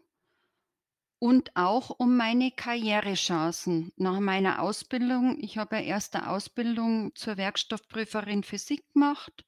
und 1.21 1.55
auch 1.55 1.91
um 1.91 2.17
meine 2.17 2.51
Karrierechancen 2.51 3.93
nach 3.97 4.19
meiner 4.21 4.63
Ausbildung. 4.63 5.37
Ich 5.41 5.59
habe 5.59 5.77
ja 5.77 5.83
erst 5.83 6.17
eine 6.17 6.31
Ausbildung 6.31 7.15
zur 7.15 7.37
Werkstoffprüferin 7.37 8.43
Physik 8.43 8.83
gemacht, 8.95 9.45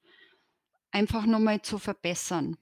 einfach 0.90 1.24
nur 1.24 1.40
mal 1.40 1.62
zu 1.62 1.78
verbessern. 1.78 2.58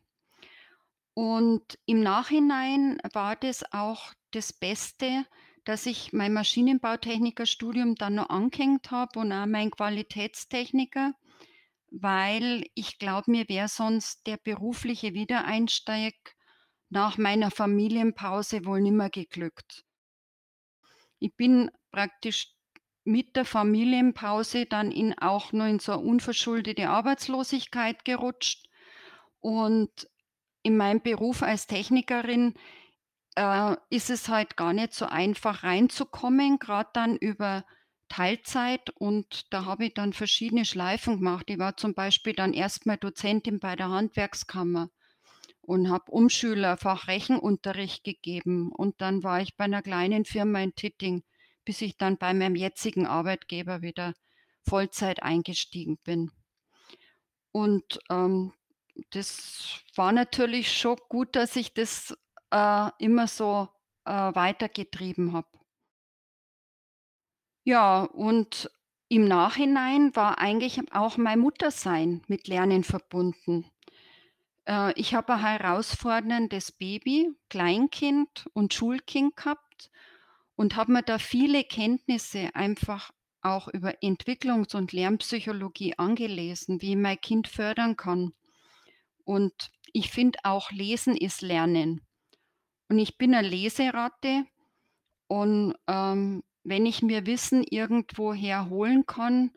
Und 1.13 1.77
im 1.87 2.01
Nachhinein 2.01 2.99
war 3.13 3.35
das 3.35 3.65
auch 3.73 4.15
das 4.31 4.53
Beste, 4.53 5.27
dass 5.65 5.87
ich 5.87 6.13
mein 6.13 6.33
Maschinenbautechnikerstudium 6.33 7.97
dann 7.97 8.15
noch 8.15 8.31
angehängt 8.31 8.93
habe 8.93 9.19
und 9.19 9.33
auch 9.33 9.47
mein 9.47 9.73
Qualitätstechniker, 9.73 11.15
weil 11.91 12.65
ich 12.75 13.01
glaube, 13.01 13.33
mir 13.33 13.49
wäre 13.49 13.69
sonst 13.69 14.29
der 14.29 14.37
berufliche 14.37 15.15
Wiedereinstieg 15.15 16.37
nach 16.91 17.19
meiner 17.19 17.51
Familienpause 17.51 18.67
wohl 18.67 18.81
nimmer 18.83 19.11
geglückt. 19.11 19.85
Ich 21.23 21.37
bin 21.37 21.71
praktisch 21.93 22.49
mit 23.05 23.37
der 23.37 23.45
Familienpause 23.45 24.65
dann 24.67 24.91
in 24.91 25.17
auch 25.19 25.53
nur 25.53 25.67
in 25.67 25.79
so 25.79 25.93
'ne 25.93 25.99
unverschuldete 25.99 26.89
Arbeitslosigkeit 26.89 28.05
gerutscht. 28.05 28.69
Und 29.41 30.09
in 30.63 30.77
meinem 30.77 31.03
Beruf 31.03 31.43
als 31.43 31.67
Technikerin, 31.67 32.55
äh, 33.37 33.77
ist 33.91 34.11
es 34.11 34.29
halt 34.29 34.57
gar 34.57 34.73
nicht 34.75 34.95
so 34.95 35.07
einfach 35.07 35.65
reinzukommen, 35.65 36.59
grad 36.61 36.97
dann 36.97 37.17
über 37.17 37.65
Teilzeit 38.09 38.91
und 38.91 39.53
da 39.55 39.65
habe 39.67 39.87
ich 39.87 39.95
dann 39.95 40.13
verschiedene 40.15 40.65
Schleifen 40.67 41.19
gemacht. 41.19 41.47
Ich 41.51 41.59
war 41.59 41.77
zum 41.77 41.95
Beispiel 41.95 42.35
dann 42.35 42.55
erst 42.55 42.87
mal 42.87 42.97
Dozentin 42.99 43.61
bei 43.61 43.77
der 43.77 43.91
Handwerkskammer 43.91 44.91
und 45.63 45.91
habe 45.91 46.11
Umschülerfach 46.11 47.09
Rechenunterricht 47.09 48.05
gegeben. 48.05 48.73
Und 48.73 49.01
dann 49.01 49.23
war 49.23 49.41
ich 49.41 49.57
bei 49.57 49.65
einer 49.65 49.83
kleinen 49.83 50.25
Firma 50.25 50.61
in 50.61 50.75
Titting, 50.75 51.23
bis 51.65 51.81
ich 51.83 51.97
dann 51.97 52.19
bei 52.19 52.35
meinem 52.35 52.57
jetzigen 52.57 53.07
Arbeitgeber 53.07 53.83
wieder 53.83 54.15
Vollzeit 54.63 55.23
eingestiegen 55.23 55.99
bin. 55.99 56.31
Und, 57.53 57.99
ähm, 58.11 58.53
das 59.11 59.81
war 59.95 60.13
natürlich 60.13 60.73
schon 60.77 60.97
gut, 61.09 61.37
dass 61.37 61.57
ich 61.57 61.73
das, 61.75 62.17
äh, 62.51 62.91
immer 62.99 63.27
so, 63.29 63.69
äh, 64.05 64.11
weitergetrieben 64.13 65.33
habe. 65.33 65.49
Ja, 67.65 68.03
und 68.05 68.71
im 69.09 69.27
Nachhinein 69.27 70.15
war 70.15 70.39
eigentlich 70.39 70.79
auch 70.93 71.17
mein 71.17 71.39
Muttersein 71.41 72.23
mit 72.29 72.49
Lernen 72.49 72.85
verbunden. 72.85 73.65
Äh, 74.71 74.93
ich 74.99 75.15
habe 75.15 75.35
ein 75.35 75.41
herausforderndes 75.41 76.73
Baby, 76.73 77.31
Kleinkind 77.49 78.49
und 78.55 78.73
Schulkind 78.73 79.37
gehabt 79.37 79.91
und 80.57 80.77
habe 80.77 80.93
mir 80.93 81.03
da 81.03 81.19
viele 81.19 81.65
Kenntnisse 81.65 82.51
einfach 82.55 83.11
auch 83.43 83.69
über 83.69 84.03
Entwicklungs 84.03 84.75
und 84.75 84.93
Lernpsychologie 84.93 85.99
angelesen, 85.99 86.81
wie 86.83 86.91
ich 86.93 86.97
mein 86.97 87.21
Kind 87.21 87.49
fördern 87.49 87.97
kann. 87.97 88.33
Und 89.25 89.73
ich 89.93 90.11
finde 90.11 90.39
auch 90.45 90.71
Lesen 90.73 91.17
ist 91.17 91.43
Lernen. 91.43 92.03
Und 92.89 92.99
ich 92.99 93.19
bin 93.19 93.31
'ne 93.33 93.43
Leseratte 93.43 94.45
und, 95.29 95.75
ähm, 95.89 96.43
wenn 96.65 96.87
ich 96.87 97.03
mir 97.03 97.27
Wissen 97.27 97.65
irgendwoher 97.65 98.71
holen 98.71 99.07
kann, 99.07 99.53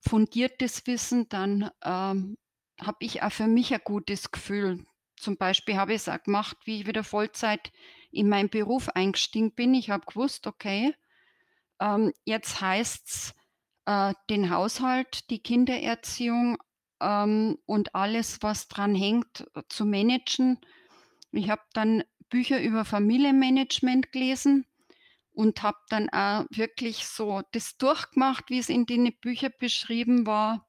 fundiertes 0.00 0.86
Wissen, 0.86 1.28
dann, 1.28 1.70
ähm, 1.84 2.36
habe 2.80 2.98
ich 3.00 3.22
auch 3.22 3.32
für 3.32 3.46
mich 3.46 3.72
ein 3.74 3.80
gutes 3.84 4.30
Gefühl. 4.30 4.84
Zum 5.16 5.36
Beispiel 5.36 5.76
habe 5.76 5.94
ich's 5.94 6.08
auch 6.08 6.22
gemacht, 6.22 6.56
wie 6.64 6.80
ich 6.80 6.86
wieder 6.86 7.04
Vollzeit 7.04 7.72
in 8.10 8.28
meinen 8.28 8.50
Beruf 8.50 8.88
eingestiegen 8.90 9.54
bin. 9.54 9.74
Ich 9.74 9.90
habe 9.90 10.06
gewusst, 10.06 10.46
okay, 10.46 10.94
ähm, 11.80 12.12
jetzt 12.24 12.60
heißt's, 12.60 13.34
äh, 13.86 14.14
den 14.30 14.50
Haushalt, 14.50 15.28
die 15.30 15.42
Kindererziehung, 15.42 16.58
ähm, 17.00 17.58
und 17.66 17.94
alles, 17.94 18.42
was 18.42 18.68
dran 18.68 18.94
hängt, 18.94 19.46
äh, 19.54 19.62
zu 19.68 19.84
managen. 19.84 20.58
Ich 21.32 21.50
habe 21.50 21.62
dann 21.72 22.04
Bücher 22.28 22.60
über 22.60 22.84
Familienmanagement 22.84 24.12
gelesen 24.12 24.66
und 25.32 25.62
habe 25.62 25.78
dann 25.88 26.08
auch 26.10 26.46
wirklich 26.50 27.06
so 27.06 27.42
das 27.52 27.76
durchgemacht, 27.76 28.50
wie 28.50 28.58
es 28.58 28.68
in 28.68 28.86
den 28.86 29.12
Büchern 29.20 29.52
beschrieben 29.58 30.26
war. 30.26 30.67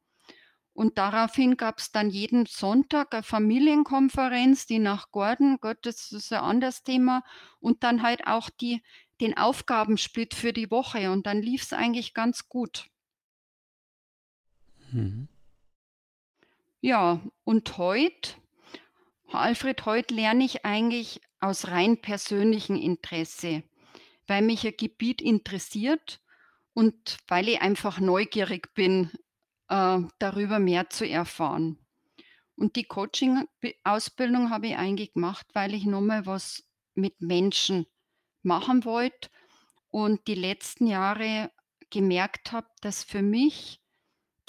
Und 0.79 0.97
daraufhin 0.97 1.57
gab's 1.57 1.91
dann 1.91 2.09
jeden 2.09 2.45
Sonntag 2.45 3.13
eine 3.13 3.21
Familienkonferenz, 3.21 4.65
die 4.65 4.79
nach 4.79 5.11
Gordon, 5.11 5.57
Gott, 5.59 5.79
das 5.81 6.13
ist 6.13 6.31
ein 6.31 6.39
anderes 6.39 6.83
Thema, 6.83 7.25
und 7.59 7.83
dann 7.83 8.01
halt 8.01 8.27
auch 8.27 8.49
die 8.49 8.81
den 9.19 9.35
Aufgabensplit 9.35 10.33
für 10.33 10.53
die 10.53 10.71
Woche 10.71 11.11
und 11.11 11.27
dann 11.27 11.41
lief's 11.41 11.73
eigentlich 11.73 12.13
ganz 12.13 12.47
gut. 12.47 12.89
Mhm. 14.93 15.27
Ja, 16.79 17.19
und 17.43 17.77
heut 17.77 18.37
Alfred, 19.33 19.85
heut 19.85 20.11
lerne 20.11 20.45
ich 20.45 20.63
eigentlich 20.63 21.19
aus 21.41 21.67
rein 21.67 21.99
persönlichem 21.99 22.77
Interesse, 22.77 23.63
weil 24.27 24.43
mich 24.43 24.65
ein 24.65 24.77
Gebiet 24.77 25.21
interessiert 25.21 26.21
und 26.73 27.17
weil 27.27 27.49
ich 27.49 27.61
einfach 27.61 27.99
neugierig 27.99 28.73
bin, 28.75 29.11
äh, 29.69 29.99
darüber 30.19 30.59
mehr 30.59 30.89
zu 30.89 31.07
erfahren. 31.07 31.77
Und 32.55 32.75
die 32.75 32.83
Coaching 32.83 33.47
Be 33.61 33.75
Ausbildung 33.83 34.49
habe 34.49 34.67
ich 34.67 34.75
eigentlich 34.75 35.13
gemacht, 35.13 35.47
weil 35.53 35.73
ich 35.73 35.85
noch 35.85 36.01
mal 36.01 36.25
was 36.25 36.63
mit 36.93 37.21
Menschen 37.21 37.85
machen 38.41 38.83
wollte 38.83 39.29
und 39.89 40.27
die 40.27 40.35
letzten 40.35 40.87
Jahre 40.87 41.51
gemerkt 41.89 42.51
habe, 42.51 42.67
dass 42.81 43.03
für 43.03 43.21
mich 43.21 43.79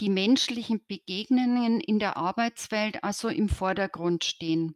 die 0.01 0.09
menschlichen 0.09 0.85
Begegnungen 0.87 1.81
in 1.81 1.99
der 1.99 2.17
Arbeitswelt 2.17 3.05
also 3.05 3.29
im 3.29 3.49
Vordergrund 3.49 4.25
stehen. 4.25 4.75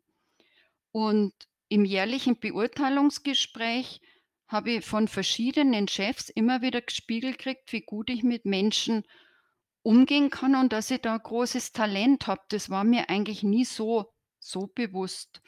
Und 0.92 1.32
im 1.68 1.84
jährlichen 1.84 2.38
Beurteilungsgespräch 2.38 4.00
habe 4.46 4.72
ich 4.72 4.84
von 4.84 5.08
verschiedenen 5.08 5.88
Chefs 5.88 6.28
immer 6.28 6.62
wieder 6.62 6.82
gespiegelt 6.82 7.38
gekriegt, 7.38 7.72
wie 7.72 7.80
gut 7.80 8.10
ich 8.10 8.22
mit 8.22 8.44
Menschen 8.44 9.04
umgehen 9.84 10.30
kann 10.30 10.56
und 10.56 10.72
dass 10.72 10.90
ich 10.90 11.00
da 11.02 11.16
großes 11.16 11.72
Talent 11.72 12.26
habe. 12.26 12.42
Das 12.48 12.70
war 12.70 12.82
mir 12.82 13.08
eigentlich 13.10 13.44
nie 13.44 13.64
so 13.64 14.12
so 14.40 14.66
bewusst. 14.66 15.40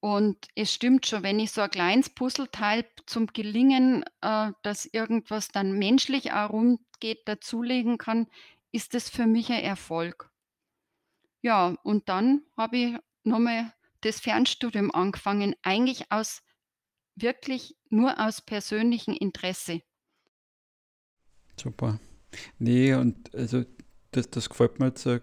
Und 0.00 0.48
es 0.54 0.72
stimmt 0.72 1.06
schon, 1.06 1.22
wenn 1.22 1.40
ich 1.40 1.52
so 1.52 1.62
ein 1.62 1.70
kleines 1.70 2.10
Puzzleteil 2.10 2.84
zum 3.06 3.28
Gelingen, 3.28 4.04
äh, 4.20 4.52
dass 4.62 4.84
irgendwas 4.84 5.48
dann 5.48 5.78
menschlich 5.78 6.32
auch 6.32 6.50
rund 6.50 6.80
geht, 7.00 7.26
dazulegen 7.26 7.96
kann, 7.96 8.26
ist 8.70 8.92
das 8.92 9.08
für 9.08 9.26
mich 9.26 9.50
ein 9.50 9.64
Erfolg. 9.64 10.30
Ja, 11.40 11.76
und 11.82 12.08
dann 12.08 12.42
habe 12.56 12.76
ich 12.76 12.96
noch 13.22 13.38
mal 13.38 13.72
das 14.02 14.20
Fernstudium 14.20 14.90
angefangen, 14.94 15.54
eigentlich 15.62 16.12
aus 16.12 16.42
wirklich 17.14 17.76
nur 17.88 18.18
aus 18.20 18.42
persönlichem 18.42 19.14
Interesse. 19.14 19.80
Super. 21.58 21.98
Ne, 22.58 22.94
und 22.96 23.34
also 23.34 23.64
das 24.12 24.30
das 24.30 24.48
gefällt 24.48 24.78
mir 24.80 24.86
jetzt, 24.86 25.06
äh, 25.06 25.20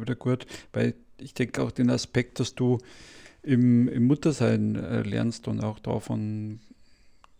wieder 0.00 0.14
gut, 0.16 0.46
weil 0.72 0.94
ich 1.20 1.34
denke 1.34 1.62
auch 1.62 1.70
den 1.70 1.90
Aspekt, 1.90 2.40
dass 2.40 2.54
du 2.54 2.78
im 3.42 3.88
im 3.88 4.06
Muttersein, 4.06 4.76
äh, 4.76 5.02
lernst 5.02 5.48
und 5.48 5.62
auch 5.62 5.78
da 5.80 6.00
von 6.00 6.60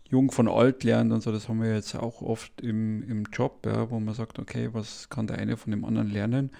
jung 0.09 0.31
von 0.31 0.47
alt 0.47 0.83
lernt 0.83 1.11
und 1.13 1.21
so, 1.23 1.31
das 1.31 1.49
haben 1.49 1.61
wir 1.61 1.73
jetzt 1.75 1.95
auch 1.95 2.21
oft 2.21 2.61
im 2.61 3.03
im 3.09 3.25
Job, 3.33 3.65
ja, 3.65 3.89
wo 3.91 3.99
man 3.99 4.13
sagt: 4.15 4.39
„Okay, 4.39 4.69
was 4.73 5.09
kann 5.09 5.27
der 5.27 5.37
eine 5.39 5.57
von 5.57 5.71
dem 5.71 5.85
anderen 5.85 6.09
lernen?“ 6.11 6.51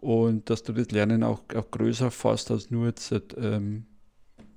Und 0.00 0.50
dass 0.50 0.62
du 0.64 0.72
das 0.72 0.90
Lernen 0.92 1.22
auch 1.24 1.42
auch 1.56 1.70
größer 1.70 2.10
fasst 2.10 2.50
als 2.50 2.70
nur 2.70 2.86
jetzt, 2.88 3.14
ähm, 3.38 3.86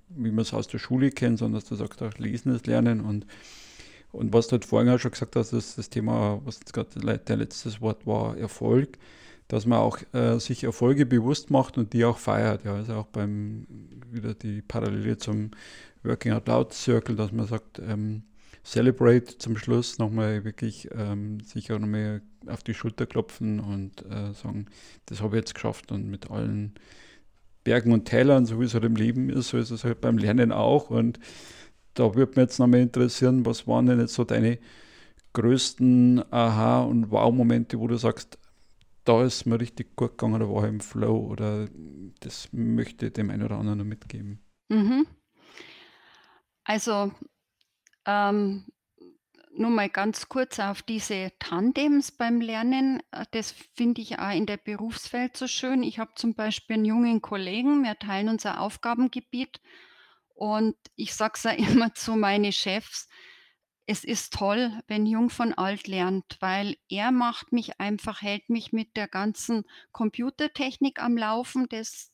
wie 0.09 0.31
man 0.31 0.39
es 0.41 0.53
aus 0.53 0.67
der 0.67 0.79
Schule 0.79 1.11
kennt, 1.11 1.39
sondern 1.39 1.61
dass 1.61 1.69
du 1.69 1.75
sagst 1.75 2.01
auch 2.03 2.17
Lesen 2.17 2.53
ist 2.55 2.67
Lernen 2.67 3.01
und 3.01 3.25
und 4.11 4.33
was 4.33 4.47
du 4.47 4.53
halt 4.53 4.65
vorhin 4.65 4.89
auch 4.91 4.99
schon 4.99 5.11
gesagt 5.11 5.35
hast, 5.35 5.53
ist 5.53 5.77
das 5.77 5.89
Thema, 5.89 6.41
was 6.45 6.59
jetzt 6.59 6.73
gerade 6.73 7.19
dein 7.25 7.39
letztes 7.39 7.81
Wort 7.81 8.05
war, 8.07 8.37
Erfolg, 8.37 8.97
dass 9.47 9.65
man 9.65 9.79
auch, 9.79 9.99
äh, 10.13 10.39
sich 10.39 10.63
Erfolge 10.63 11.05
bewusst 11.05 11.49
macht 11.51 11.77
und 11.77 11.93
die 11.93 12.05
auch 12.05 12.17
feiert, 12.17 12.65
ja. 12.65 12.75
Also 12.75 12.93
auch 12.95 13.07
beim 13.07 13.67
wieder 14.11 14.33
die 14.33 14.61
Parallele 14.61 15.17
zum 15.17 15.51
Working 16.03 16.33
Out 16.33 16.47
Loud 16.47 16.73
Circle, 16.73 17.15
dass 17.15 17.31
man 17.31 17.47
sagt, 17.47 17.79
ähm, 17.79 18.23
celebrate 18.63 19.37
zum 19.37 19.57
Schluss 19.57 19.97
noch 19.99 20.09
mal 20.11 20.43
wirklich, 20.43 20.89
ähm, 20.95 21.39
sich 21.41 21.71
auch 21.71 21.79
noch 21.79 21.87
mal 21.87 22.21
auf 22.47 22.63
die 22.63 22.73
Schulter 22.73 23.05
klopfen 23.05 23.59
und, 23.59 24.03
äh, 24.05 24.33
sagen: 24.33 24.67
„Das 25.07 25.21
habe 25.21 25.35
ich 25.37 25.41
jetzt 25.41 25.53
geschafft“ 25.55 25.91
und 25.91 26.07
mit 26.09 26.29
allen 26.31 26.73
Bergen 27.63 27.91
und 27.91 28.05
Tälern, 28.05 28.45
so 28.45 28.59
wie 28.59 28.65
es 28.65 28.73
halt 28.73 28.85
im 28.85 28.95
Leben 28.95 29.29
ist, 29.29 29.49
so 29.49 29.57
ist 29.57 29.71
es 29.71 29.83
halt 29.83 30.01
beim 30.01 30.17
Lernen 30.17 30.51
auch. 30.51 30.89
Und 30.89 31.19
da 31.93 32.15
würde 32.15 32.31
mich 32.31 32.37
jetzt 32.37 32.59
noch 32.59 32.67
mal 32.67 32.79
interessieren, 32.81 33.45
was 33.45 33.67
waren 33.67 33.85
denn 33.87 33.99
jetzt 33.99 34.13
so 34.13 34.23
deine 34.23 34.59
größten 35.33 36.23
Aha 36.31 36.83
und 36.83 37.11
Wow-Momente, 37.11 37.79
wo 37.79 37.87
du 37.87 37.97
sagst: 37.97 38.37
„Da 39.05 39.23
ist 39.23 39.45
mir 39.47 39.59
richtig 39.59 39.95
gut 39.95 40.17
gegangen, 40.17 40.39
da 40.41 40.49
war 40.49 40.63
ich 40.65 40.69
im 40.69 40.81
Flow“ 40.81 41.17
oder 41.27 41.67
das 42.21 42.49
möchte 42.53 43.07
ich 43.07 43.13
dem 43.13 43.31
einen 43.31 43.43
oder 43.43 43.57
anderen 43.57 43.79
noch 43.79 43.85
mitgeben? 43.85 44.39
Mhm. 44.69 45.05
Also, 46.63 47.11
ähm, 48.05 48.65
nur 49.55 49.69
mal 49.71 49.89
ganz 49.89 50.29
kurz 50.29 50.59
auf 50.59 50.81
diese 50.83 51.31
Tandems 51.39 52.11
beim 52.11 52.41
Lernen. 52.41 53.01
Äh, 53.11 53.25
das 53.31 53.53
finde 53.75 54.01
ich 54.01 54.19
auch 54.19 54.31
in 54.35 54.45
der 54.45 54.57
Berufswelt 54.57 55.37
so 55.37 55.47
schön. 55.47 55.83
Ich 55.83 55.99
habe 55.99 56.11
zum 56.15 56.35
Beispiel 56.35 56.77
'n 56.77 56.85
jungen 56.85 57.21
Kollegen, 57.21 57.83
wir 57.83 57.97
teilen 57.99 58.29
unser 58.29 58.61
Aufgabengebiet 58.61 59.61
und 60.39 60.77
ich 60.95 61.13
sage 61.13 61.33
es 61.35 61.43
ja 61.43 61.51
immer 61.51 61.93
zu 61.95 62.15
meine 62.15 62.51
Chefs: 62.53 63.07
„Es 63.85 64.03
ist 64.05 64.33
toll, 64.33 64.71
wenn 64.87 65.05
Jung 65.05 65.29
von 65.29 65.53
Alt 65.53 65.87
lernt“, 65.87 66.37
weil 66.39 66.77
er 66.89 67.11
macht 67.11 67.51
mich 67.51 67.79
einfach 67.81 68.21
hält 68.21 68.49
mich 68.49 68.71
mit 68.71 68.95
der 68.95 69.07
ganzen 69.09 69.65
Computertechnik 69.91 71.01
am 71.03 71.17
Laufen. 71.17 71.67
Das 71.69 72.13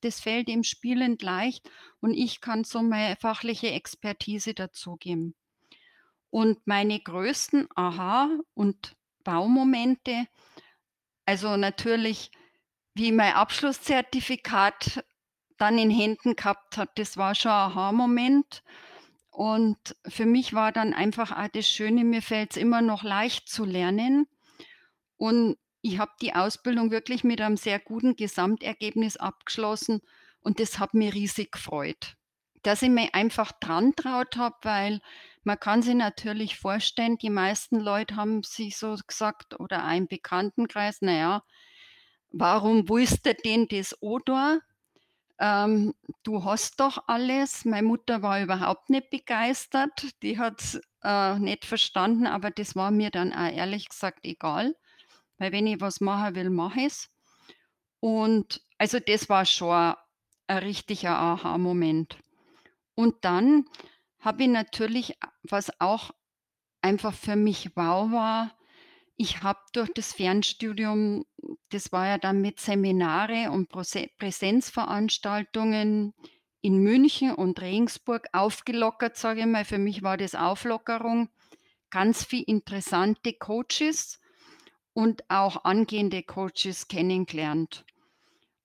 das 0.00 0.20
fällt 0.20 0.48
ihm 0.48 0.64
spielend 0.64 1.22
leicht 1.22 1.70
und 2.00 2.14
ich 2.14 2.40
kann 2.40 2.64
so 2.64 2.82
meine 2.82 3.16
fachliche 3.16 3.70
Expertise 3.70 4.52
dazugeben. 4.54 5.34
Und 6.30 6.66
meine 6.66 7.00
größten 7.00 7.68
Aha 7.76 8.30
und 8.54 8.96
Wow-Momente 9.24 10.26
also 11.26 11.56
natürlich, 11.56 12.30
wie 12.94 13.12
mein 13.12 13.34
Abschlusszertifikat 13.34 15.04
dann 15.60 15.78
in 15.78 15.90
Händen 15.90 16.36
gehabt 16.36 16.78
habe, 16.78 16.90
das 16.96 17.16
war 17.16 17.34
schon 17.34 17.52
ein 17.52 17.56
Aha-Moment. 17.72 18.62
Und 19.30 19.96
für 20.08 20.26
mich 20.26 20.54
war 20.54 20.72
dann 20.72 20.94
einfach 20.94 21.32
auch 21.32 21.48
das 21.48 21.68
Schöne, 21.68 22.04
mir 22.04 22.22
fällt's 22.22 22.56
immer 22.56 22.82
noch 22.82 23.02
leicht 23.04 23.48
zu 23.48 23.64
lernen. 23.64 24.26
Und 25.16 25.56
ich 25.82 25.98
habe 25.98 26.12
die 26.20 26.34
Ausbildung 26.34 26.90
wirklich 26.90 27.24
mit 27.24 27.40
einem 27.40 27.56
sehr 27.56 27.78
guten 27.78 28.16
Gesamtergebnis 28.16 29.16
abgeschlossen 29.16 30.00
Und 30.40 30.60
das 30.60 30.78
hat 30.78 30.94
mich 30.94 31.14
riesig 31.14 31.52
gefreut, 31.52 32.16
dass 32.62 32.82
ich 32.82 32.90
mich 32.90 33.14
einfach 33.14 33.52
dran 33.52 33.94
traut 33.96 34.36
habe, 34.36 34.56
weil 34.62 35.00
man 35.44 35.58
kann 35.60 35.82
sich 35.82 35.94
natürlich 35.94 36.56
vorstellen, 36.58 37.18
die 37.18 37.30
meisten 37.30 37.78
Leute 37.80 38.16
haben 38.16 38.42
sich 38.42 38.76
so 38.78 38.96
gesagt 39.06 39.58
oder 39.60 39.84
ein 39.84 40.06
Bekanntenkreis: 40.08 40.98
„Na 41.02 41.12
ja, 41.12 41.42
warum 42.32 42.88
du 43.26 43.34
denn 43.34 43.66
das 43.68 43.96
da? 44.20 44.58
Ähm, 45.40 45.94
du 46.22 46.44
hast 46.44 46.80
doch 46.80 47.04
alles.“ 47.08 47.64
Meine 47.64 47.86
Mutter 47.86 48.22
war 48.22 48.42
überhaupt 48.42 48.90
nicht 48.90 49.10
begeistert. 49.10 50.14
Die 50.22 50.38
hat's, 50.38 50.78
äh, 51.02 51.38
nicht 51.38 51.64
verstanden, 51.64 52.26
aber 52.26 52.50
das 52.50 52.76
war 52.76 52.90
mir 52.90 53.10
dann 53.10 53.32
auch 53.32 53.50
ehrlich 53.50 53.88
gesagt 53.88 54.20
egal, 54.24 54.76
weil 55.38 55.52
wenn 55.52 55.66
ich 55.66 55.80
was 55.80 56.00
machen 56.00 56.34
will, 56.34 56.50
mache 56.50 56.80
ich's. 56.82 57.08
Und 58.00 58.62
also 58.78 58.98
das 59.00 59.28
war 59.28 59.46
schon 59.46 59.94
ein 60.46 60.58
richtiger 60.58 61.16
Aha-Moment. 61.16 62.18
Und 62.94 63.24
dann 63.24 63.64
habe 64.20 64.42
ich 64.42 64.48
natürlich, 64.50 65.22
a 65.22 65.32
was 65.42 65.70
auch 65.80 66.10
einfach 66.82 67.14
für 67.14 67.36
mich 67.36 67.76
wow 67.76 68.10
war, 68.12 68.52
ich 69.20 69.42
habe 69.42 69.60
durch 69.74 69.90
das 69.94 70.14
Fernstudium 70.14 71.26
das 71.68 71.92
war 71.92 72.06
ja 72.06 72.18
dann 72.18 72.40
mit 72.40 72.58
Seminare 72.58 73.50
und 73.50 73.68
Präsenzveranstaltungen 73.68 76.14
in 76.62 76.78
München 76.78 77.34
und 77.34 77.60
Regensburg 77.60 78.28
aufgelockert, 78.32 79.16
sage 79.16 79.40
ich 79.40 79.46
mal. 79.46 79.66
Für 79.66 79.78
mich 79.78 80.02
war 80.02 80.16
das 80.16 80.34
Auflockerung. 80.34 81.28
Ganz 81.90 82.24
viel 82.24 82.44
interessante 82.46 83.34
Coaches 83.34 84.20
und 84.92 85.22
auch 85.28 85.64
angehende 85.64 86.22
Coaches 86.22 86.88
kennengelernt. 86.88 87.84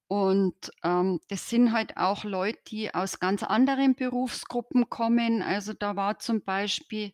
Und, 0.08 0.72
ähm, 0.84 1.20
das 1.30 1.50
sind 1.50 1.72
halt 1.72 1.98
auch 1.98 2.24
Leute, 2.24 2.60
die 2.68 2.94
aus 2.94 3.20
ganz 3.20 3.44
anderen 3.44 3.96
Berufsgruppen 3.96 4.90
kommen. 4.90 5.42
Also, 5.42 5.74
da 5.74 5.96
war 5.96 6.20
zum 6.20 6.44
Beispiel 6.44 7.12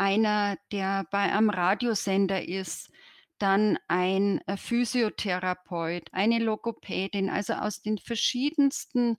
einer, 0.00 0.56
der 0.72 1.06
bei 1.10 1.30
einem 1.32 1.50
Radiosender 1.50 2.48
ist, 2.48 2.90
dann 3.38 3.78
ein, 3.86 4.40
äh, 4.46 4.56
Physiotherapeut, 4.56 6.08
eine 6.12 6.38
Logopädin, 6.38 7.28
also 7.30 7.52
aus 7.54 7.82
den 7.82 7.98
verschiedensten, 7.98 9.18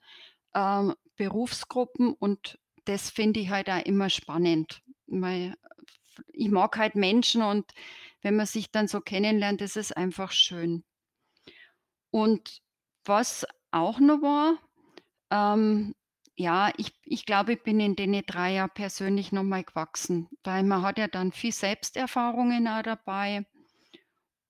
ähm, 0.56 0.96
Berufsgruppen 1.18 2.14
und 2.14 2.58
das 2.86 3.12
finde 3.12 3.40
ich 3.42 3.50
halt 3.52 3.70
auch 3.70 3.86
immer 3.86 4.10
spannend, 4.10 4.82
weil 5.06 5.56
ich 6.34 6.50
mag 6.50 6.78
halt 6.78 6.96
Menschen 6.96 7.44
und 7.44 7.72
wenn 8.22 8.36
man 8.36 8.48
sich 8.48 8.72
dann 8.72 8.88
so 8.88 9.02
kennenlernt, 9.02 9.62
das 9.62 9.76
ist 9.76 9.96
einfach 9.96 10.32
schön. 10.32 10.84
Und 12.10 12.62
was 13.06 13.46
auch 13.72 14.00
noch 14.00 14.22
war, 14.22 14.58
ähm, 15.30 15.96
ja, 16.42 16.74
ich 16.78 16.94
ich 17.04 17.26
glaube, 17.26 17.54
ich 17.54 17.64
bin 17.64 17.80
in 17.80 17.96
den 17.96 18.14
3 18.26 18.54
Jahren 18.54 18.72
persönlich 18.74 19.32
noch 19.32 19.44
mal 19.44 19.64
gewachsen, 19.64 20.28
weil 20.44 20.64
man 20.64 20.82
hat 20.82 20.98
ja 20.98 21.08
dann 21.08 21.32
viel 21.32 21.52
Selbsterfahrungen 21.54 22.68
auch 22.68 22.82
dabei. 22.82 23.46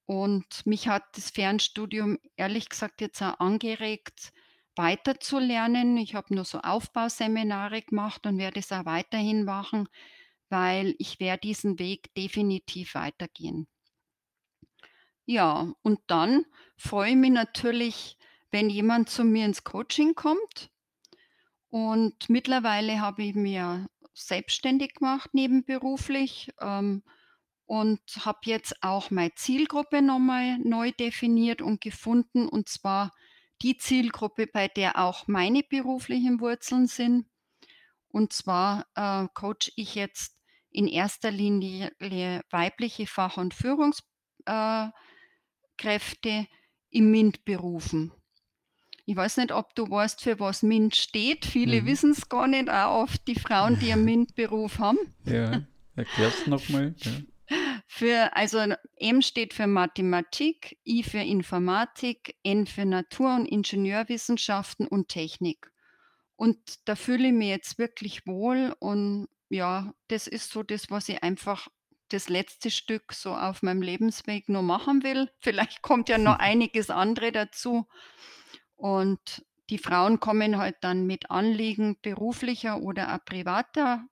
Und 0.06 0.66
mich 0.68 0.88
hat 0.88 1.04
das 1.16 1.32
Fernstudium 1.32 2.20
ehrlich 2.36 2.70
gesagt 2.70 3.02
jetzt 3.02 3.22
auch 3.24 3.40
angeregt, 3.40 4.32
weiterzulernen. 4.76 5.98
Ich 5.98 6.14
habe 6.16 6.36
nur 6.36 6.46
so 6.46 6.60
Aufbauseminare 6.60 7.82
gemacht 7.82 8.26
und 8.28 8.38
werde 8.38 8.60
es 8.60 8.72
auch 8.72 8.86
weiterhin 8.86 9.44
machen, 9.44 9.88
weil 10.50 10.96
ich 11.00 11.20
werde 11.20 11.42
diesen 11.42 11.80
Weg 11.80 12.14
definitiv 12.16 12.96
weitergehen. 12.96 13.68
Ja, 15.26 15.74
und 15.82 16.00
dann 16.08 16.46
freue 16.78 17.12
ich 17.12 17.16
mich 17.16 17.32
natürlich, 17.32 18.18
wenn 18.52 18.70
jemand 18.70 19.10
zu 19.10 19.24
mir 19.24 19.46
ins 19.46 19.64
Coaching 19.64 20.14
kommt. 20.16 20.70
Und 21.72 22.30
mittlerweile 22.30 23.02
habe 23.02 23.24
ich 23.24 23.36
ja 23.36 23.88
selbstständig 24.14 24.96
gemacht 24.96 25.34
nebenberuflich, 25.34 26.52
ähm, 26.62 27.02
und 27.72 28.02
habe 28.26 28.40
jetzt 28.44 28.84
auch 28.84 29.12
meine 29.12 29.34
Zielgruppe 29.36 30.02
noch 30.02 30.20
mal 30.20 30.58
neu 30.60 30.92
definiert 30.92 31.62
und 31.62 31.80
gefunden, 31.80 32.50
und 32.50 32.68
zwar 32.68 33.14
die 33.62 33.78
Zielgruppe, 33.78 34.46
bei 34.46 34.68
der 34.68 35.00
auch 35.00 35.26
meine 35.28 35.64
beruflichen 35.64 36.42
Wurzeln 36.42 36.88
sind. 36.88 37.28
Und 38.10 38.34
zwar, 38.34 38.88
äh, 38.96 39.26
coache 39.34 39.72
ich 39.78 39.96
jetzt 39.96 40.36
in 40.70 40.86
erster 40.86 41.32
Linie 41.32 41.94
weibliche 42.50 43.08
Fach 43.08 43.38
und 43.38 43.54
Führungs 43.54 44.04
äh, 44.46 44.88
in 46.90 47.10
MINT-Berufen. 47.10 48.12
Ich 49.06 49.16
weiß 49.16 49.38
nicht, 49.38 49.52
ob 49.52 49.76
du 49.76 49.90
weißt, 49.90 50.22
für 50.22 50.40
was 50.40 50.64
MINT 50.64 50.96
steht. 50.96 51.46
Viele 51.46 51.82
Mhm. 51.82 51.86
wissen's 51.88 52.30
gar 52.30 52.48
nicht, 52.48 52.70
auch 52.70 53.04
oft 53.04 53.28
die 53.28 53.40
Frauen, 53.40 53.80
die 53.80 53.92
einen 53.92 54.06
MINT-Beruf 54.06 54.80
haben. 54.80 55.00
Ja, 55.26 55.62
erklär's 55.96 56.48
noch 56.48 56.68
mal, 56.70 56.94
ja. 56.98 57.12
Für 57.88 58.36
also 58.36 58.60
M 58.96 59.22
steht 59.22 59.54
für 59.54 59.68
Mathematik, 59.68 60.78
I 60.86 61.04
für 61.04 61.20
Informatik, 61.20 62.36
N 62.44 62.66
für 62.66 62.86
Natur 62.86 63.36
und 63.36 63.46
Ingenieurwissenschaften 63.46 64.88
und 64.88 65.10
Technik. 65.10 65.70
Und 66.38 66.58
da 66.86 66.96
fühle 66.96 67.28
ich 67.28 67.34
mich 67.34 67.50
jetzt 67.50 67.78
wirklich 67.78 68.26
wohl 68.26 68.74
und 68.80 69.28
ja, 69.50 69.94
das 70.08 70.28
ist 70.28 70.52
so 70.52 70.64
das, 70.64 70.90
was 70.90 71.10
ich 71.10 71.22
einfach 71.22 71.68
das 72.08 72.30
letzte 72.30 72.72
Stück 72.72 73.14
so 73.14 73.36
auf 73.36 73.62
meinem 73.62 73.82
Lebensweg 73.82 74.50
noch 74.50 74.64
machen 74.64 75.04
will. 75.04 75.30
Vielleicht 75.40 75.82
kommt 75.82 76.10
ja 76.10 76.18
noch 76.18 76.36
einiges 76.40 76.90
andere 76.90 77.32
dazu. 77.32 77.86
Und 78.82 79.46
die 79.70 79.78
Frauen 79.78 80.20
kommen 80.20 80.58
halt 80.58 80.78
dann 80.82 81.06
mit 81.06 81.30
Anliegen 81.30 81.98
beruflicher 82.02 82.82
oder 82.82 83.16
auch 83.16 83.24
privater 83.26 84.08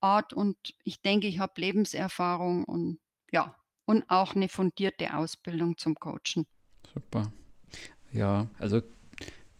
Art 0.00 0.32
und 0.34 0.56
ich 0.84 1.02
denke, 1.02 1.26
ich 1.28 1.40
habe 1.40 1.60
Lebenserfahrung 1.60 2.64
und 2.64 3.00
ja, 3.32 3.56
und 3.86 4.04
auch 4.10 4.34
'ne 4.36 4.48
fundierte 4.48 5.16
Ausbildung 5.16 5.78
zum 5.78 5.96
Coachen. 5.96 6.46
Super. 6.92 7.32
Ja, 8.12 8.48
also 8.58 8.82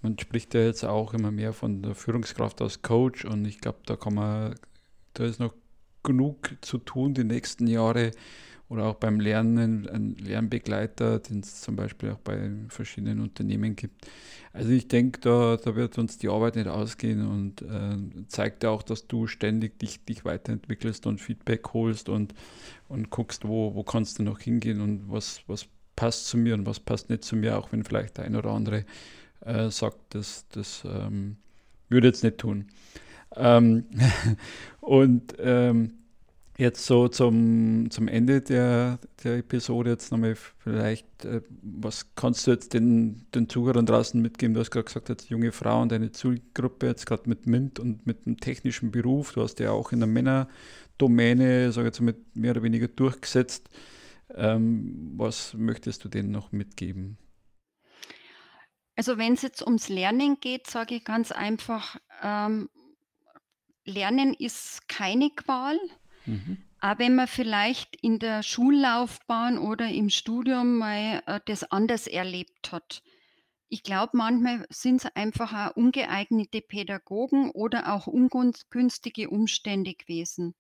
man 0.02 0.18
spricht 0.18 0.54
ja 0.54 0.62
jetzt 0.62 0.84
auch 0.84 1.14
immer 1.14 1.32
mehr 1.32 1.52
von 1.52 1.82
der 1.82 1.94
Führungskraft 1.94 2.62
als 2.62 2.82
Coach 2.82 3.24
und 3.24 3.44
ich 3.46 3.60
glaube, 3.60 3.80
da 3.86 3.96
kann 3.96 4.14
man 4.14 4.54
da 5.14 5.24
ist 5.24 5.40
noch 5.40 5.54
genug 6.04 6.56
zu 6.62 6.78
tun 6.78 7.14
die 7.14 7.24
nächsten 7.24 7.66
Jahre 7.68 8.12
oder 8.68 8.87
auch 8.87 8.94
beim 8.94 9.20
Lernen, 9.20 9.88
ein 9.88 10.16
Lernbegleiter, 10.16 11.18
den 11.18 11.40
es 11.40 11.61
zum 11.61 11.77
Beispiel 11.77 12.11
auch 12.12 12.18
bei 12.18 12.50
verschiedenen 12.68 13.20
Unternehmen 13.20 13.77
gibt. 13.77 14.07
Also 14.53 14.70
ich 14.70 14.88
denke, 14.88 15.20
da, 15.20 15.57
da 15.57 15.74
wird 15.77 15.98
uns 15.98 16.16
die 16.16 16.29
Arbeit 16.29 16.57
nicht 16.57 16.68
ausgehen 16.68 17.27
und 17.27 17.62
äh, 17.62 18.27
zeigt 18.29 18.62
ja 18.62 18.70
auch, 18.70 18.83
dass 18.83 19.07
du 19.07 19.27
ständig 19.27 19.79
dich, 19.79 20.05
dich 20.05 20.24
weiterentwickelst 20.24 21.07
und 21.07 21.20
Feedback 21.20 21.72
holst 21.74 22.09
und, 22.09 22.35
und 22.88 23.11
guckst, 23.11 23.46
wo, 23.46 23.74
wo 23.74 23.83
kannst 23.83 24.18
du 24.18 24.22
noch 24.22 24.38
hingehen 24.38 24.81
und 24.81 25.11
was, 25.11 25.42
was 25.46 25.66
passt 25.96 26.27
zu 26.29 26.37
mir 26.37 26.55
und 26.55 26.66
was 26.66 26.81
passt 26.81 27.11
nicht 27.11 27.24
zu 27.24 27.37
mir, 27.37 27.59
auch 27.59 27.72
wenn 27.72 27.85
vielleicht 27.85 28.18
der 28.18 28.24
ein 28.24 28.37
oder 28.37 28.50
andere 28.50 28.85
äh, 29.40 29.70
sagt, 29.70 29.98
das, 30.11 30.46
das 30.50 30.85
ähm, 30.85 31.37
würde 31.88 32.09
jetzt 32.09 32.24
nicht 32.24 32.38
tun. 32.38 32.68
Ähm, 33.37 33.85
und 34.81 35.35
ähm, 35.38 35.94
jetzt 36.56 36.86
so 36.86 37.08
zum, 37.08 37.90
zum 37.90 38.08
Ende 38.08 38.40
der, 38.40 38.98
der 39.22 39.38
Episode 39.38 39.90
jetzt 39.90 40.12
nochmal 40.12 40.36
vielleicht, 40.36 41.24
äh, 41.24 41.42
was 41.62 42.14
kannst 42.14 42.46
du 42.46 42.52
jetzt 42.52 42.74
den, 42.74 43.26
den 43.34 43.48
Zuhörern 43.48 43.86
draußen 43.86 44.20
mitgeben? 44.20 44.54
Du 44.54 44.60
hast 44.60 44.70
gerade 44.70 44.84
gesagt, 44.84 45.08
jetzt 45.08 45.30
junge 45.30 45.52
Frauen, 45.52 45.88
deine 45.88 46.12
Zielgruppe, 46.12 46.86
jetzt 46.86 47.06
gerade 47.06 47.28
mit 47.28 47.46
MINT 47.46 47.80
und 47.80 48.06
mit 48.06 48.26
einem 48.26 48.38
technischen 48.38 48.90
Beruf, 48.90 49.32
du 49.32 49.42
hast 49.42 49.58
ja 49.60 49.72
auch 49.72 49.92
in 49.92 50.00
der 50.00 50.08
Männerdomäne, 50.08 51.72
sage 51.72 51.88
ich 51.88 51.94
jetzt 51.94 52.00
mal, 52.00 52.14
mehr 52.34 52.52
oder 52.52 52.62
weniger 52.62 52.88
durchgesetzt. 52.88 53.68
Ähm, 54.34 55.12
was 55.16 55.54
möchtest 55.54 56.04
du 56.04 56.08
denen 56.08 56.30
noch 56.30 56.52
mitgeben? 56.52 57.18
Also, 58.96 59.18
wenn's 59.18 59.42
jetzt 59.42 59.62
ums 59.62 59.88
Lernen 59.88 60.38
geht, 60.40 60.68
sage 60.68 60.94
ich 60.94 61.04
ganz 61.04 61.32
einfach, 61.32 61.96
ähm, 62.22 62.68
Lernen 63.84 64.34
ist 64.34 64.88
keine 64.88 65.30
Qual, 65.30 65.78
Mhm. 66.26 66.54
auch 66.80 66.98
wenn 67.00 67.16
man 67.16 67.26
vielleicht 67.26 67.96
in 67.96 68.20
der 68.20 68.42
Schullaufbahn 68.44 69.58
oder 69.58 69.88
im 69.88 70.08
Studium 70.10 70.78
mal, 70.78 71.22
äh, 71.26 71.40
das 71.46 71.64
anders 71.64 72.06
erlebt 72.06 72.70
hat. 72.72 73.02
Ich 73.68 73.82
glaube, 73.82 74.16
manchmal 74.16 74.66
sind's 74.70 75.06
einfach 75.06 75.52
auch 75.52 75.76
ungeeignete 75.76 76.60
Pädagogen 76.62 77.50
oder 77.50 77.92
auch 77.94 78.06
ungunst 78.06 78.70
günstige 78.70 79.30
Umstände 79.30 79.94
gewesen. 79.94 80.54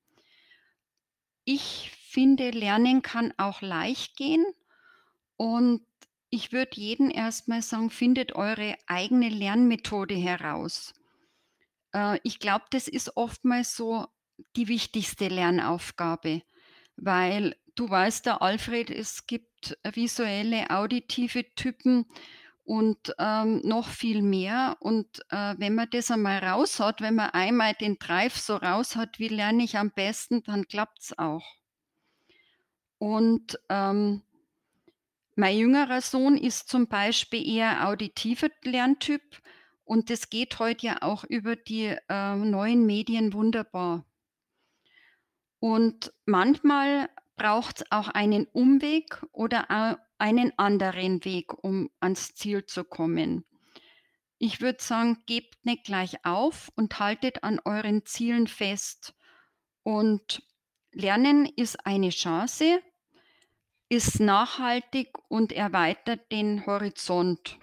Ich 1.46 1.90
finde, 1.90 2.50
Lernen 2.50 3.00
kann 3.00 3.32
auch 3.38 3.62
leicht 3.62 4.14
gehen 4.16 4.44
und 5.36 5.86
ich 6.30 6.52
würde 6.52 6.80
jedem 6.80 7.10
erst 7.10 7.48
mal 7.48 7.62
sagen: 7.62 7.90
„Findet 7.90 8.34
eure 8.34 8.76
eigene 8.86 9.28
Lernmethode 9.30 10.14
heraus.“ 10.16 10.94
Äh, 11.94 12.18
ich 12.24 12.38
glaube, 12.38 12.66
das 12.70 12.88
ist 12.88 13.16
oftmals 13.16 13.76
so 13.76 14.06
die 14.56 14.68
wichtigste 14.68 15.28
Lernaufgabe, 15.28 16.42
weil 16.96 17.56
du 17.74 17.88
weißt 17.88 18.26
ja, 18.26 18.38
Alfred, 18.40 18.90
es 18.90 19.26
gibt 19.26 19.78
visuelle, 19.94 20.70
auditive 20.70 21.44
Typen 21.56 22.06
und, 22.64 23.14
ähm, 23.18 23.60
noch 23.64 23.88
viel 23.88 24.22
mehr. 24.22 24.76
Und, 24.80 25.20
äh, 25.30 25.54
wenn 25.58 25.74
man 25.74 25.88
das 25.90 26.10
einmal 26.10 26.38
raus 26.38 26.80
hat, 26.80 27.00
wenn 27.02 27.14
man 27.16 27.30
einmal 27.30 27.74
den 27.74 27.98
Drive 27.98 28.36
so 28.38 28.56
raus 28.56 28.96
hat: 28.96 29.18
„Wie 29.18 29.28
lerne 29.28 29.64
ich 29.64 29.76
am 29.78 29.90
besten“, 29.92 30.42
dann 30.44 30.66
klappt's 30.68 31.16
auch. 31.18 31.44
Und, 32.98 33.58
ähm 33.68 34.22
mein 35.36 35.56
jüngerer 35.56 36.00
Sohn 36.00 36.36
ist 36.36 36.68
zum 36.68 36.88
Beispiel 36.88 37.46
eher 37.48 37.86
auditiver 37.88 38.48
Lerntyp 38.64 39.22
und 39.84 40.10
das 40.10 40.28
geht 40.28 40.58
heute 40.58 40.86
ja 40.86 41.02
auch 41.02 41.22
über 41.24 41.54
die, 41.56 41.96
äh, 42.08 42.34
neuen 42.36 42.84
Medien 42.86 43.32
wunderbar. 43.32 44.04
Und 45.64 46.12
manchmal 46.26 47.08
braucht's 47.36 47.84
auch 47.90 48.08
einen 48.08 48.44
Umweg 48.48 49.24
oder 49.32 49.98
einen 50.18 50.52
anderen 50.58 51.24
Weg, 51.24 51.54
um 51.64 51.88
ans 52.00 52.34
Ziel 52.34 52.66
zu 52.66 52.84
kommen. 52.84 53.46
Ich 54.36 54.60
würde 54.60 54.82
sagen, 54.82 55.22
gebt 55.24 55.64
nicht 55.64 55.84
gleich 55.84 56.22
auf 56.26 56.70
und 56.76 56.98
haltet 56.98 57.44
an 57.44 57.62
euren 57.64 58.04
Zielen 58.04 58.46
fest. 58.46 59.14
Und 59.82 60.42
Lernen 60.92 61.46
ist 61.46 61.86
eine 61.86 62.10
Chance, 62.10 62.82
ist 63.88 64.20
nachhaltig 64.20 65.14
und 65.28 65.50
erweitert 65.50 66.30
den 66.30 66.66
Horizont. 66.66 67.58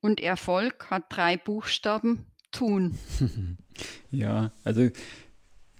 Und 0.00 0.20
Erfolg 0.20 0.90
hat 0.90 1.04
3 1.10 1.36
Buchstaben: 1.36 2.26
tun. 2.50 2.98
Ja, 4.10 4.52
also 4.64 4.90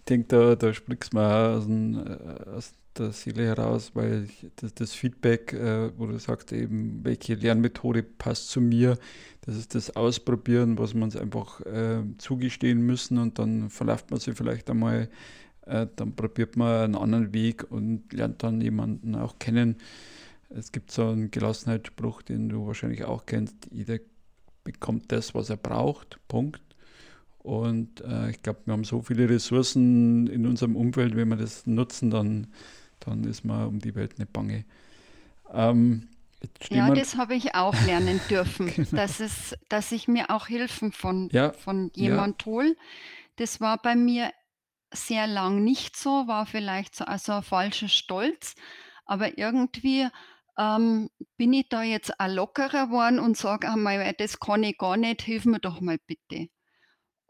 ich 0.01 0.05
denke, 0.07 0.29
da, 0.29 0.57
da 0.57 0.73
sprichst 0.73 1.13
du 1.13 1.19
mir 1.19 1.27
aus, 1.27 1.67
dem, 1.67 1.95
äh, 1.95 2.51
aus 2.51 2.73
der 2.97 3.13
Seele 3.13 3.47
heraus, 3.47 3.93
weil 3.95 4.29
das, 4.57 4.75
das 4.75 4.93
Feedback, 4.95 5.53
äh, 5.53 5.97
wo 5.97 6.07
du 6.07 6.19
sagst, 6.19 6.53
eben, 6.53 7.05
welche 7.05 7.35
Lernmethode 7.35 8.03
passt 8.03 8.49
zu 8.49 8.61
mir, 8.61 8.99
das 9.43 9.57
ist 9.57 9.75
das 9.75 9.95
Ausprobieren, 9.97 10.79
was 10.79 10.95
wir 10.95 11.03
uns 11.03 11.17
einfach 11.17 11.61
äh, 11.61 12.03
zugestehen 12.19 12.81
müssen 12.81 13.19
und 13.19 13.39
dann 13.39 13.71
verläuft 13.71 14.11
man 14.11 14.21
sich 14.21 14.35
vielleicht 14.35 14.69
einmal, 14.71 15.09
äh, 15.67 15.87
dann 15.97 16.17
probiert 16.17 16.57
man 16.57 16.85
einen 16.85 16.97
anderen 16.97 17.33
Weg 17.33 17.71
und 17.71 18.13
lernt 18.13 18.43
dann 18.43 18.61
jemanden 18.61 19.15
auch 19.15 19.39
kennen. 19.39 19.77
Es 20.49 20.73
gibt 20.73 20.91
so 20.91 21.09
einen 21.09 21.31
Gelassenheitsspruch, 21.31 22.23
den 22.23 22.49
du 22.49 22.67
wahrscheinlich 22.67 23.05
auch 23.05 23.27
kennst, 23.27 23.69
jeder 23.71 23.99
bekommt 24.65 25.13
das, 25.13 25.35
was 25.35 25.51
er 25.51 25.57
braucht, 25.57 26.19
Punkt. 26.27 26.70
Und 27.43 28.03
äh, 28.03 28.31
ich 28.31 28.43
glaube, 28.43 28.61
wir 28.67 28.73
haben 28.73 28.85
so 28.85 29.01
viele 29.01 29.29
Ressourcen 29.29 30.27
in 30.27 30.47
unserem 30.47 30.77
Umfeld, 30.77 31.17
wenn 31.17 31.29
wir 31.29 31.37
das 31.37 31.67
nutzen, 31.67 32.11
dann, 32.11 32.49
dann 33.01 33.25
ist 33.25 33.45
man 33.45 33.67
um 33.67 33.79
die 33.79 33.95
Welt 33.95 34.19
nicht 34.19 34.33
bange. 34.33 34.65
Ähm, 35.53 36.09
ja, 36.71 36.91
das 36.95 37.17
habe 37.17 37.35
ich 37.35 37.55
auch 37.55 37.75
lernen 37.87 38.21
dürfen, 38.31 38.73
genau. 38.75 38.89
dass, 38.93 39.21
es, 39.21 39.57
dass 39.69 39.93
ich 39.93 40.09
mir 40.09 40.31
auch 40.31 40.47
Hilfen 40.47 40.93
von, 40.93 41.29
ja, 41.33 41.53
von 41.53 41.91
jemand 41.95 42.43
ja. 42.43 42.47
hole. 42.47 42.77
Das 43.37 43.61
war 43.61 43.81
bei 43.81 43.97
mir 43.97 44.33
sehr 44.93 45.27
lang 45.27 45.63
nicht 45.63 45.97
so, 45.97 46.27
war 46.27 46.47
vielleicht 46.47 46.95
so 46.95 47.05
also 47.05 47.33
ein 47.33 47.43
falscher 47.43 47.89
Stolz, 47.89 48.55
aber 49.07 49.39
irgendwie 49.39 50.09
ähm, 50.59 51.09
bin 51.37 51.53
ich 51.53 51.69
da 51.69 51.83
jetzt 51.83 52.19
auch 52.21 52.29
lockerer 52.29 52.87
geworden 52.87 53.19
und 53.19 53.37
sage 53.37 53.71
einmal, 53.71 54.13
das 54.19 54.41
kann 54.41 54.63
ich 54.63 54.79
gar 54.79 54.97
nicht, 54.97 55.23
hilf 55.23 55.45
mir 55.45 55.61
doch 55.61 55.81
mal 55.81 55.99
bitte. 56.07 56.49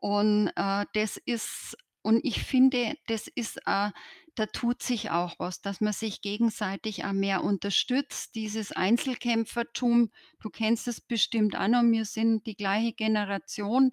Und 0.00 0.50
äh, 0.56 0.84
das 0.94 1.16
ist, 1.18 1.76
und 2.02 2.24
ich 2.24 2.42
finde, 2.42 2.94
das 3.06 3.28
ist, 3.28 3.58
äh, 3.66 3.90
da 4.34 4.46
tut 4.46 4.82
sich 4.82 5.10
auch 5.10 5.34
was, 5.38 5.60
dass 5.60 5.80
man 5.80 5.92
sich 5.92 6.22
gegenseitig 6.22 7.04
auch 7.04 7.12
mehr 7.12 7.44
unterstützt. 7.44 8.34
Dieses 8.34 8.72
Einzelkämpfertum, 8.72 10.10
du 10.40 10.50
kennst 10.50 10.88
es 10.88 11.00
bestimmt 11.00 11.56
auch 11.56 11.68
noch, 11.68 11.82
wir 11.82 12.04
sind 12.06 12.46
die 12.46 12.56
gleiche 12.56 12.92
Generation. 12.92 13.92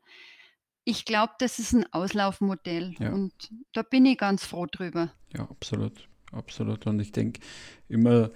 Ich 0.86 1.04
glaube, 1.04 1.34
das 1.40 1.60
ist 1.60 1.74
ein 1.74 1.92
Auslaufmodell 1.92 2.96
Ja. 3.00 3.12
und 3.12 3.34
da 3.74 3.82
bin 3.82 4.06
ich 4.06 4.18
ganz 4.18 4.46
froh 4.46 4.68
drüber. 4.68 5.12
Ja, 5.36 5.42
absolut, 5.50 6.08
absolut. 6.32 6.88
Und 6.88 7.02
ich 7.02 7.12
denke 7.12 7.42
immer, 7.90 8.32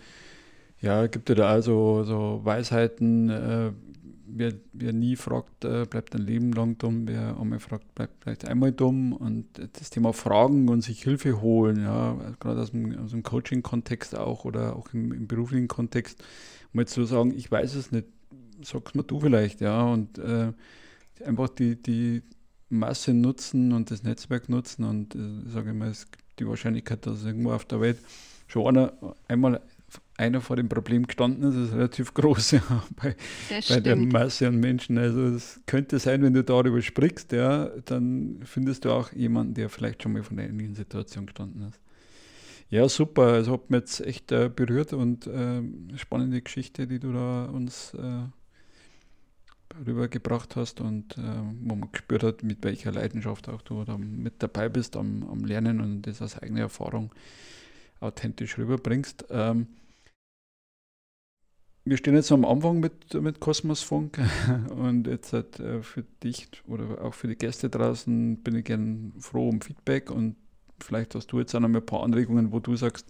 ja, 0.81 1.07
gibt 1.07 1.29
ja 1.29 1.35
da 1.35 1.49
also 1.49 2.03
so 2.03 2.41
Weisheiten, 2.43 3.29
äh, 3.29 3.71
wer, 4.25 4.53
wer 4.73 4.93
nie 4.93 5.15
fragt, 5.15 5.63
äh, 5.63 5.85
bleibt 5.85 6.15
ein 6.15 6.21
Leben 6.21 6.53
lang 6.53 6.77
dumm, 6.77 7.07
wer 7.07 7.39
einmal 7.39 7.59
fragt, 7.59 7.93
bleibt 7.93 8.23
vielleicht 8.23 8.45
einmal 8.45 8.71
dumm. 8.71 9.13
Und 9.13 9.45
das 9.73 9.89
Thema 9.89 10.13
Fragen 10.13 10.69
und 10.69 10.81
sich 10.81 11.03
Hilfe 11.03 11.41
holen, 11.41 11.81
ja, 11.83 12.17
gerade 12.39 12.61
aus 12.61 12.71
dem, 12.71 12.97
aus 12.97 13.11
dem 13.11 13.23
Coaching-Kontext 13.23 14.15
auch 14.15 14.45
oder 14.45 14.75
auch 14.75 14.93
im, 14.93 15.11
im, 15.11 15.27
beruflichen 15.27 15.67
Kontext, 15.67 16.23
mal 16.73 16.87
zu 16.87 17.05
sagen, 17.05 17.33
ich 17.35 17.51
weiß 17.51 17.75
es 17.75 17.91
nicht, 17.91 18.07
sag's 18.63 18.95
mir 18.95 19.03
du 19.03 19.19
vielleicht, 19.19 19.61
ja, 19.61 19.83
und 19.83 20.17
äh, 20.17 20.51
einfach 21.25 21.49
die, 21.49 21.81
die 21.81 22.23
Masse 22.69 23.13
nutzen 23.13 23.73
und 23.73 23.91
das 23.91 24.03
Netzwerk 24.03 24.49
nutzen 24.49 24.85
und 24.85 25.13
äh, 25.13 25.49
sage 25.49 25.71
ich 25.71 25.75
mal, 25.75 25.89
es 25.89 26.09
gibt 26.09 26.39
die 26.39 26.47
Wahrscheinlichkeit, 26.47 27.05
dass 27.05 27.25
irgendwo 27.25 27.51
auf 27.51 27.65
der 27.65 27.81
Welt 27.81 27.99
schon 28.47 28.67
einer 28.67 28.93
einmal 29.27 29.61
einer 30.17 30.41
vor 30.41 30.55
dem 30.55 30.69
Problem 30.69 31.07
gestanden 31.07 31.49
ist, 31.49 31.55
ist 31.55 31.73
relativ 31.73 32.13
groß 32.13 32.51
ja, 32.51 32.61
bei, 33.01 33.15
bei 33.67 33.79
der 33.79 33.95
Masse 33.95 34.47
an 34.47 34.57
Menschen. 34.59 34.97
Also 34.97 35.21
es 35.27 35.59
könnte 35.65 35.99
sein, 35.99 36.21
wenn 36.21 36.33
du 36.33 36.43
darüber 36.43 36.81
sprichst, 36.81 37.31
ja, 37.31 37.69
dann 37.85 38.39
findest 38.43 38.85
du 38.85 38.91
auch 38.91 39.11
jemanden, 39.13 39.55
der 39.55 39.69
vielleicht 39.69 40.03
schon 40.03 40.13
mal 40.13 40.23
von 40.23 40.37
einer 40.37 40.49
ähnlichen 40.49 40.75
Situation 40.75 41.25
gestanden 41.25 41.67
ist. 41.67 41.79
Ja, 42.69 42.87
super. 42.87 43.23
Also 43.23 43.53
hat 43.53 43.69
mich 43.69 43.79
jetzt 43.79 44.01
echt 44.01 44.31
äh, 44.31 44.49
berührt 44.53 44.93
und 44.93 45.27
äh, 45.27 45.61
spannende 45.97 46.41
Geschichte, 46.41 46.87
die 46.87 46.99
du 46.99 47.11
da 47.11 47.45
uns 47.45 47.93
äh, 47.95 48.23
rübergebracht 49.85 50.55
hast 50.55 50.79
und 50.79 51.17
äh, 51.17 51.21
wo 51.63 51.75
man 51.75 51.91
gespürt 51.91 52.23
hat, 52.23 52.43
mit 52.43 52.63
welcher 52.63 52.91
Leidenschaft 52.91 53.49
auch 53.49 53.61
du 53.61 53.83
da 53.83 53.97
mit 53.97 54.41
dabei 54.41 54.69
bist 54.69 54.95
am, 54.95 55.27
am 55.29 55.43
Lernen 55.43 55.81
und 55.81 56.03
das 56.03 56.21
aus 56.21 56.37
eigener 56.37 56.61
Erfahrung 56.61 57.11
authentisch 58.01 58.57
rüberbringst. 58.57 59.25
Ähm, 59.29 59.67
wir 61.83 61.97
stehen 61.97 62.15
jetzt 62.15 62.31
am 62.31 62.45
Anfang 62.45 62.79
mit, 62.79 63.13
mit 63.13 63.39
Kosmos 63.39 63.89
und 64.69 65.07
jetzt 65.07 65.33
halt, 65.33 65.59
äh, 65.59 65.81
für 65.81 66.03
dich 66.23 66.49
oder 66.67 67.01
auch 67.03 67.13
für 67.13 67.27
die 67.27 67.35
Gäste 67.35 67.69
draußen 67.69 68.43
bin 68.43 68.55
ich 68.55 68.65
gern 68.65 69.13
froh 69.19 69.49
um 69.49 69.61
Feedback 69.61 70.11
und 70.11 70.35
vielleicht 70.79 71.15
hast 71.15 71.31
du 71.31 71.39
jetzt 71.39 71.55
auch 71.55 71.59
noch 71.59 71.69
ein 71.69 71.85
paar 71.85 72.03
Anregungen, 72.03 72.51
wo 72.51 72.59
du 72.59 72.75
sagst, 72.75 73.07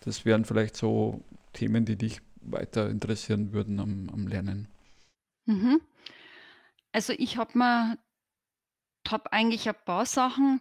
das 0.00 0.24
wären 0.24 0.44
vielleicht 0.44 0.76
so 0.76 1.22
Themen, 1.52 1.84
die 1.84 1.96
dich 1.96 2.20
weiter 2.42 2.88
interessieren 2.90 3.52
würden 3.52 3.80
am, 3.80 4.08
am 4.10 4.26
Lernen. 4.26 4.68
Mhm. 5.46 5.80
Also 6.92 7.12
ich 7.16 7.36
habe 7.36 7.56
mal 7.56 7.98
habe 9.08 9.32
eigentlich 9.32 9.68
ein 9.68 9.74
paar 9.84 10.06
Sachen. 10.06 10.60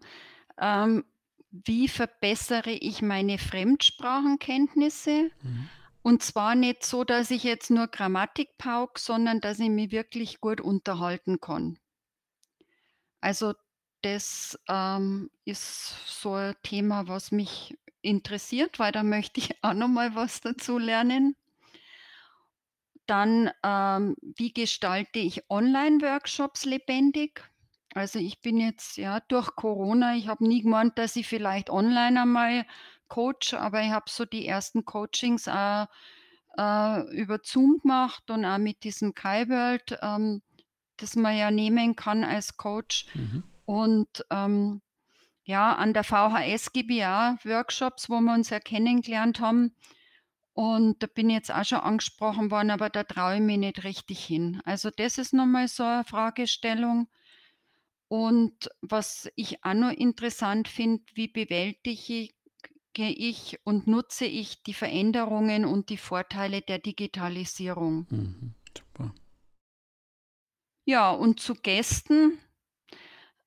Ähm, 0.57 1.03
wie 1.51 1.87
verbessere 1.87 2.71
ich 2.71 3.01
meine 3.01 3.37
Fremdsprachenkenntnisse? 3.37 5.31
Mhm. 5.41 5.69
Und 6.01 6.23
zwar 6.23 6.55
nicht 6.55 6.83
so, 6.83 7.03
dass 7.03 7.29
ich 7.31 7.43
jetzt 7.43 7.69
nur 7.69 7.87
Grammatik 7.87 8.57
pauke, 8.57 8.99
sondern 8.99 9.41
dass 9.41 9.59
ich 9.59 9.69
mich 9.69 9.91
wirklich 9.91 10.39
gut 10.39 10.61
unterhalten 10.61 11.39
kann. 11.39 11.77
Also 13.21 13.53
das 14.01 14.57
ähm, 14.69 15.29
ist 15.43 15.93
so 16.05 16.33
ein 16.33 16.55
Thema, 16.63 17.07
was 17.07 17.31
mich 17.31 17.77
interessiert, 18.01 18.79
weil 18.79 18.91
da 18.91 19.03
möchte 19.03 19.39
ich 19.39 19.55
auch 19.63 19.73
noch 19.73 19.89
mal 19.89 20.15
was 20.15 20.41
dazu 20.41 20.77
lernen. 20.77 21.35
Dann, 23.05 23.49
ähm, 23.63 24.15
wie 24.21 24.53
gestalte 24.53 25.19
ich 25.19 25.49
Online-Workshops 25.49 26.65
lebendig? 26.65 27.48
Also 27.93 28.19
ich 28.19 28.41
bin 28.41 28.59
jetzt 28.59 28.97
ja 28.97 29.19
durch 29.21 29.55
Corona, 29.55 30.15
ich 30.15 30.27
habe 30.27 30.47
nie 30.47 30.61
gemeint, 30.61 30.97
dass 30.97 31.15
ich 31.15 31.27
vielleicht 31.27 31.69
online 31.69 32.21
einmal 32.21 32.65
coach, 33.07 33.53
aber 33.53 33.81
ich 33.81 33.89
habe 33.89 34.05
so 34.09 34.25
die 34.25 34.45
ersten 34.45 34.85
Coachings 34.85 35.47
auch, 35.47 35.87
äh, 36.57 37.01
über 37.15 37.39
Zoom 37.43 37.79
gemacht 37.81 38.29
und 38.29 38.45
auch 38.45 38.57
mit 38.57 38.83
diesem 38.83 39.15
Kai-World, 39.15 39.97
ähm, 40.01 40.41
das 40.97 41.15
man 41.15 41.35
ja 41.35 41.51
nehmen 41.51 41.95
kann 41.95 42.23
als 42.23 42.57
Coach. 42.57 43.07
Mhm. 43.15 43.43
Und 43.65 44.25
ähm, 44.29 44.81
ja, 45.43 45.73
an 45.75 45.93
der 45.93 46.03
VHS 46.03 46.69
ich 46.73 47.05
auch 47.05 47.43
Workshops, 47.43 48.09
wo 48.09 48.19
wir 48.19 48.33
uns 48.33 48.49
ja 48.49 48.59
kennengelernt 48.59 49.39
haben. 49.39 49.75
Und 50.53 51.01
da 51.01 51.07
bin 51.07 51.29
ich 51.29 51.37
jetzt 51.37 51.53
auch 51.53 51.63
schon 51.63 51.79
angesprochen 51.79 52.51
worden, 52.51 52.69
aber 52.69 52.89
da 52.89 53.03
traue 53.03 53.35
ich 53.35 53.41
mich 53.41 53.57
nicht 53.57 53.83
richtig 53.83 54.23
hin. 54.23 54.61
Also 54.65 54.89
das 54.89 55.17
ist 55.17 55.33
nochmal 55.33 55.67
so 55.67 55.83
eine 55.83 56.03
Fragestellung. 56.03 57.07
Und 58.09 58.69
was 58.81 59.29
ich 59.35 59.63
auch 59.63 59.75
noch 59.75 59.91
interessant 59.91 60.67
finde, 60.67 61.03
wie 61.13 61.27
bewältige 61.27 62.27
ich 62.97 63.59
und 63.63 63.87
nutze 63.87 64.25
ich 64.25 64.63
die 64.63 64.73
Veränderungen 64.73 65.63
und 65.63 65.89
die 65.89 65.97
Vorteile 65.97 66.61
der 66.61 66.79
Digitalisierung? 66.79 68.07
Mhm, 68.09 68.55
super. 68.75 69.13
Ja, 70.85 71.11
und 71.11 71.39
zu 71.39 71.53
Gästen, 71.53 72.39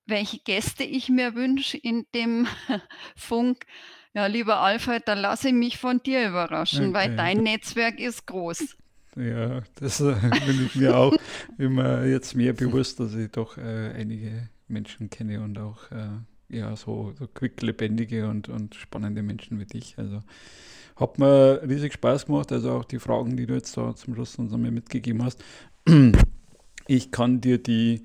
welche 0.06 0.38
Gäste 0.38 0.84
ich 0.84 1.08
mir 1.08 1.34
wünsche 1.34 1.76
in 1.76 2.06
dem 2.14 2.46
Funk. 3.16 3.66
Ja, 4.14 4.26
lieber 4.26 4.60
Alfred, 4.60 5.08
dann 5.08 5.18
lasse 5.18 5.48
ich 5.48 5.54
mich 5.54 5.76
von 5.78 6.00
dir 6.04 6.28
überraschen, 6.28 6.94
weil 6.94 7.10
dein 7.16 7.38
Netzwerk 7.38 7.98
ist 7.98 8.26
groß. 8.26 8.76
Ja, 9.16 9.62
das 9.74 10.00
äh, 10.00 10.14
bin 10.46 10.66
ich 10.66 10.74
mir 10.74 10.96
auch 10.96 11.14
immer 11.58 12.04
jetzt 12.04 12.34
mehr 12.34 12.52
bewusst, 12.54 12.98
dass 12.98 13.14
ich 13.14 13.30
doch 13.30 13.58
äh, 13.58 13.92
einige 13.94 14.48
Menschen 14.68 15.10
kenne 15.10 15.42
und 15.42 15.58
auch 15.58 15.90
äh, 15.90 16.56
ja, 16.56 16.74
so, 16.76 17.12
so 17.18 17.26
quick-lebendige 17.26 18.28
und, 18.28 18.48
und 18.48 18.74
spannende 18.74 19.22
Menschen 19.22 19.58
wie 19.58 19.66
dich. 19.66 19.94
Also 19.98 20.22
hat 20.96 21.18
mir 21.18 21.62
riesig 21.66 21.94
Spaß 21.94 22.26
gemacht, 22.26 22.52
also 22.52 22.72
auch 22.72 22.84
die 22.84 22.98
Fragen, 22.98 23.36
die 23.36 23.46
du 23.46 23.54
jetzt 23.54 23.76
da 23.76 23.94
zum 23.94 24.14
Schluss 24.14 24.36
uns 24.36 24.52
einmal 24.52 24.70
mitgegeben 24.70 25.22
hast. 25.22 25.42
Ich 26.88 27.10
kann 27.12 27.40
dir 27.40 27.62
die 27.62 28.04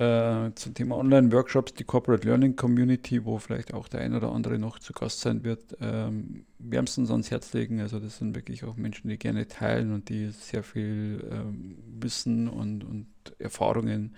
äh, 0.00 0.54
zum 0.54 0.72
Thema 0.72 0.96
Online-Workshops, 0.96 1.74
die 1.74 1.84
Corporate 1.84 2.26
Learning 2.26 2.56
Community, 2.56 3.22
wo 3.26 3.38
vielleicht 3.38 3.74
auch 3.74 3.86
der 3.86 4.00
ein 4.00 4.14
oder 4.14 4.32
andere 4.32 4.58
noch 4.58 4.78
zu 4.78 4.94
Gast 4.94 5.20
sein 5.20 5.44
wird, 5.44 5.76
ähm, 5.78 6.46
wärmstens 6.58 7.10
ans 7.10 7.30
Herz 7.30 7.52
legen. 7.52 7.80
Also 7.80 8.00
das 8.00 8.16
sind 8.16 8.34
wirklich 8.34 8.64
auch 8.64 8.76
Menschen, 8.76 9.10
die 9.10 9.18
gerne 9.18 9.46
teilen 9.46 9.92
und 9.92 10.08
die 10.08 10.30
sehr 10.30 10.62
viel 10.62 11.28
ähm, 11.30 11.76
Wissen 12.00 12.48
und, 12.48 12.82
und 12.82 13.08
Erfahrungen 13.38 14.16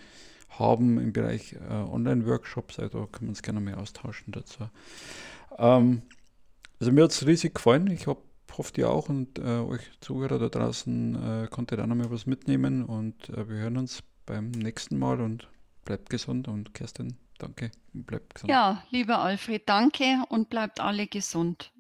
haben 0.51 1.01
im 1.01 1.13
Bereich 1.13 1.55
äh, 1.55 1.73
Online-Workshops. 1.73 2.79
Also 2.79 3.07
können 3.07 3.27
wir 3.27 3.31
uns 3.31 3.43
gerne 3.43 3.61
mal 3.61 3.75
austauschen 3.75 4.33
dazu. 4.33 4.69
Ähm, 5.59 6.03
also 6.79 6.93
mir 6.93 7.03
hat 7.03 7.11
es 7.11 7.27
riesig 7.27 7.57
gefallen. 7.57 7.89
Ich 7.89 8.07
hab, 8.07 8.19
hoffe, 8.57 8.73
ihr 8.77 8.89
auch 8.89 9.09
und 9.09 9.41
äh, 9.41 9.59
euch 9.59 9.83
Zuhörer 10.01 10.39
da 10.39 10.49
draußen 10.49 11.45
äh, 11.45 11.49
konntet 11.49 11.81
auch 11.81 11.87
noch 11.87 11.97
mal 11.97 12.13
was 12.13 12.27
mitnehmen 12.27 12.85
und 12.85 13.31
äh, 13.31 13.49
wir 13.49 13.57
hören 13.57 13.79
uns 13.79 14.05
beim 14.27 14.53
nächsten 14.53 14.97
Mal 14.97 15.21
und 15.21 15.49
bleibt 15.85 16.11
gesund 16.11 16.49
und 16.49 16.75
Kerstin, 16.75 17.17
danke, 17.39 17.71
bleibt 17.93 18.35
gesund. 18.35 18.51
Ja, 18.51 18.83
lieber 18.91 19.19
Alfred, 19.19 19.69
danke 19.69 20.25
und 20.29 20.49
bleibt 20.49 20.81
alle 20.81 21.07
gesund. 21.07 21.72